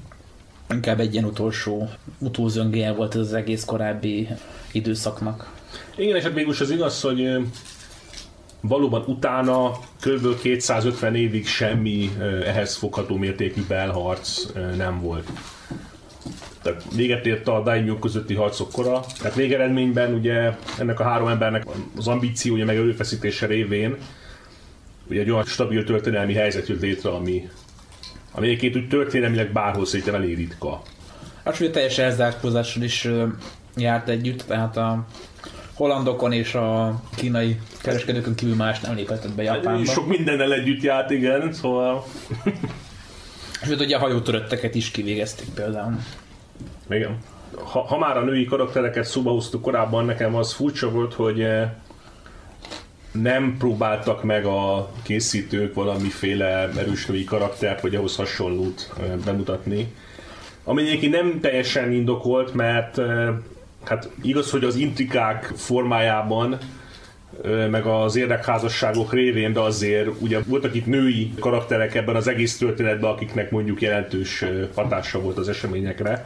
[0.74, 4.28] inkább egy ilyen utolsó utózöngéje volt ez az egész korábbi
[4.72, 5.52] időszaknak.
[5.96, 7.38] Igen, és hát mégis az igaz, hogy
[8.62, 9.72] valóban utána
[10.02, 10.40] kb.
[10.42, 12.10] 250 évig semmi
[12.46, 14.46] ehhez fogható mértékű belharc
[14.78, 15.30] nem volt.
[16.62, 19.04] Tehát véget ért a daimyo közötti harcok kora.
[19.20, 21.66] Tehát végeredményben ugye ennek a három embernek
[21.98, 23.98] az ambíciója meg előfeszítése révén
[25.10, 27.50] ugye egy olyan stabil történelmi helyzet jött létre, ami
[28.32, 30.82] ami egyébként úgy történelmileg bárhol szerintem elég ritka.
[31.44, 33.08] Hát ugye teljes elzárkózással is
[33.76, 35.06] járt együtt, tehát a
[35.74, 39.92] hollandokon és a kínai kereskedőkön kívül más nem léphetett be Japánba.
[39.92, 42.06] Sok mindennel együtt járt, igen, szóval...
[43.62, 46.00] És ugye a hajótörötteket is kivégezték például.
[46.90, 47.18] Igen.
[47.64, 51.48] Ha, ha már a női karaktereket szóba hoztuk korábban, nekem az furcsa volt, hogy
[53.12, 58.94] nem próbáltak meg a készítők valamiféle erős női karaktert, vagy ahhoz hasonlót
[59.26, 59.94] bemutatni.
[60.64, 62.98] Ami egyébként nem teljesen indokolt, mert
[63.84, 66.58] hát igaz, hogy az intrikák formájában
[67.70, 73.12] meg az érdekházasságok révén, de azért ugye voltak itt női karakterek ebben az egész történetben,
[73.12, 74.46] akiknek mondjuk jelentős
[74.76, 76.26] hatása volt az eseményekre.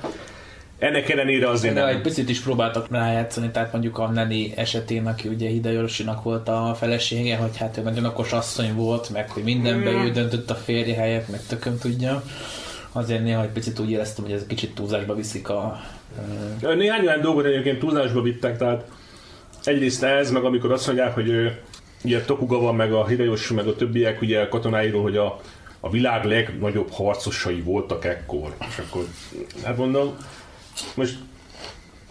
[0.84, 1.90] Ennek ellenére azért De nem.
[1.90, 6.76] egy picit is próbáltak rájátszani, tehát mondjuk a Neni esetén, aki ugye Hidejorosinak volt a
[6.80, 10.06] felesége, hogy hát ő nagyon okos asszony volt, meg hogy mindenben mm.
[10.06, 12.24] ő döntött a férje helyett, meg tököm tudja.
[12.92, 15.82] Azért néha egy picit úgy éreztem, hogy ez kicsit túlzásba viszik a...
[16.62, 18.86] Néhány olyan dolgot egyébként túlzásba vittek, tehát
[19.64, 21.60] egyrészt ez, meg amikor azt mondják, hogy ő,
[22.04, 25.40] ugye Tokugawa, meg a Hideyoshi, meg a többiek ugye katonáiról, hogy a,
[25.80, 28.56] a világ legnagyobb harcosai voltak ekkor.
[28.70, 29.06] És akkor,
[29.64, 30.16] hát mondom,
[30.96, 31.18] most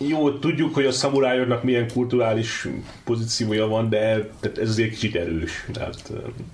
[0.09, 2.69] jó, tudjuk, hogy a szamurájoknak milyen kulturális
[3.05, 3.99] pozíciója van, de
[4.41, 5.67] tehát ez azért kicsit erős.
[5.73, 6.13] Tehát,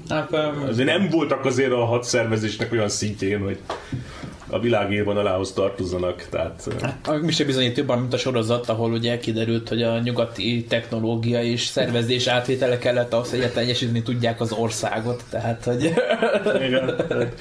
[0.08, 0.32] hát,
[0.68, 3.58] azért nem voltak azért a hadszervezésnek olyan szintjén, hogy
[4.50, 6.26] a világírban alához tartozzanak.
[6.30, 10.64] Tehát, hát, mi se bizonyít jobban, mint a sorozat, ahol ugye kiderült, hogy a nyugati
[10.68, 15.24] technológia és szervezés átvétele kellett ahhoz, hogy teljesíteni tudják az országot.
[15.30, 15.94] Tehát, hogy...
[16.66, 16.94] Igen.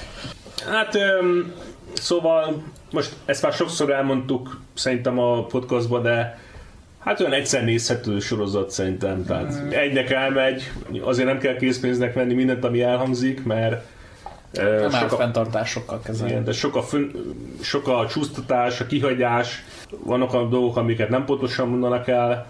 [0.72, 0.98] Hát,
[1.94, 6.40] szóval most ezt már sokszor elmondtuk szerintem a podcastban, de
[7.00, 9.70] hát olyan egyszer nézhető sorozat szerintem, tehát mm.
[9.70, 13.86] egynek elmegy, azért nem kell készpénznek venni mindent, ami elhangzik, mert
[14.52, 16.32] nem sok a, fenntartásokkal kezelni.
[16.32, 17.12] Igen, de sok a, fön,
[17.62, 19.64] sok a csúsztatás, a kihagyás,
[20.04, 22.48] vannak a dolgok, amiket nem pontosan mondanak el,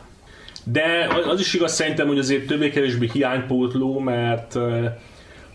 [0.63, 4.55] de az is igaz szerintem, hogy azért többé-kevésbé hiánypótló, mert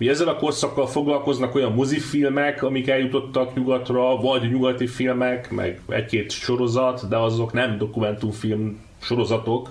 [0.03, 6.31] hogy ezzel a korszakkal foglalkoznak olyan mozifilmek, amik eljutottak nyugatra, vagy nyugati filmek, meg egy-két
[6.31, 9.71] sorozat, de azok nem dokumentumfilm sorozatok,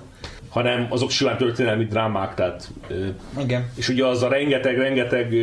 [0.50, 2.72] hanem azok simán történelmi drámák, tehát
[3.40, 3.72] Igen.
[3.76, 5.34] és ugye az a rengeteg-rengeteg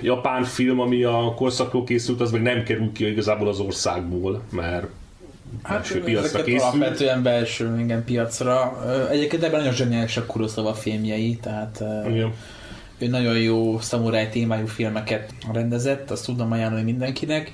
[0.00, 4.86] japán film, ami a korszakról készült, az meg nem kerül ki igazából az országból, mert
[5.62, 6.66] Hát belső piacra készül.
[6.66, 8.76] Alapvetően belső igen, piacra.
[9.10, 12.32] Egyébként ebben nagyon zseniális a Kuroszava filmjei, tehát Igen
[12.98, 17.52] ő nagyon jó szamuráj témájú filmeket rendezett, azt tudom ajánlani mindenkinek.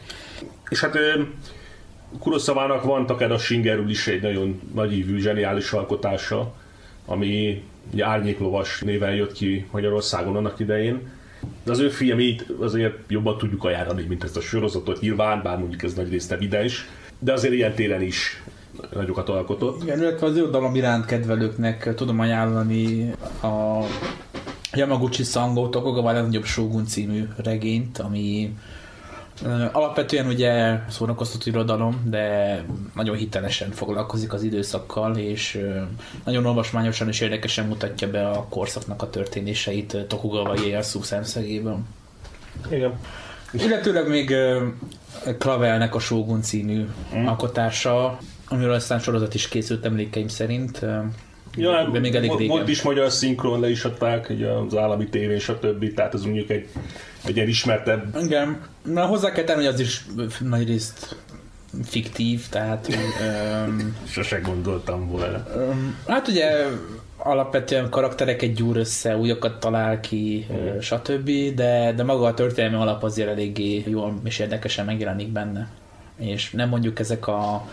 [0.69, 0.99] És hát
[2.19, 6.55] Kurosavának van Takeda Shingerül is egy nagyon nagy ívű, zseniális alkotása,
[7.07, 7.63] ami
[7.93, 11.09] ugye Árnyéklovas néven jött ki Magyarországon annak idején.
[11.65, 15.83] De az ő filmét azért jobban tudjuk ajánlani, mint ezt a sorozatot nyilván, bár mondjuk
[15.83, 16.89] ez nagy részt evidens,
[17.19, 18.43] de azért ilyen téren is
[18.93, 19.83] nagyokat alkotott.
[19.83, 23.11] Igen, illetve az irodalom iránt kedvelőknek tudom ajánlani
[23.43, 23.81] a
[24.81, 28.55] Yamaguchi Sango Tokugawa legnagyobb Shogun című regényt, ami
[29.73, 35.67] Alapvetően ugye szórakoztató irodalom, de nagyon hitelesen foglalkozik az időszakkal, és
[36.25, 41.87] nagyon olvasmányosan és érdekesen mutatja be a korszaknak a történéseit Tokugawa Ieyasu szemszögében.
[42.71, 42.93] Igen.
[43.53, 44.35] Illetőleg még
[45.39, 46.87] Klavelnek a Shogun című
[47.17, 47.27] mm.
[47.27, 50.87] alkotása, amiről aztán sorozat is készült emlékeim szerint.
[51.57, 52.57] Ja, de még elég régen.
[52.57, 55.95] Volt is magyar szinkron, le is adták, ugye az állami tévén, stb.
[55.95, 56.69] Tehát ez mondjuk egy,
[57.25, 58.17] egy ilyen ismertebb.
[58.23, 60.05] Igen, na hozzá kell tenni, hogy az is
[60.41, 61.17] nagy részt
[61.85, 62.89] fiktív, tehát...
[63.69, 65.47] um, Sose gondoltam volna.
[65.57, 66.67] Um, hát ugye
[67.17, 70.79] alapvetően karaktereket gyúr össze, újakat talál ki, mm.
[70.79, 75.69] stb., de, de maga a történelmi alap azért eléggé jól és érdekesen megjelenik benne.
[76.17, 77.69] És nem mondjuk ezek a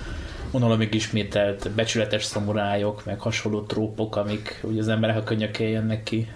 [0.77, 6.31] még ismételt becsületes szamurájok, meg hasonló trópok, amik ugye az emberek a könnyekkel jönnek ki.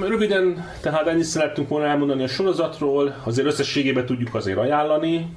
[0.00, 5.36] Röviden, tehát ennyit szerettünk volna elmondani a sorozatról, azért összességében tudjuk azért ajánlani,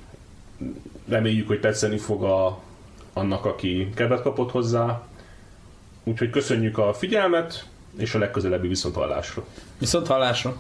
[1.08, 2.60] reméljük, hogy tetszeni fog a,
[3.14, 5.02] annak, aki kedvet kapott hozzá.
[6.04, 7.66] Úgyhogy köszönjük a figyelmet,
[7.98, 9.46] és a legközelebbi viszonthallásra.
[9.78, 10.58] Viszonthallásra!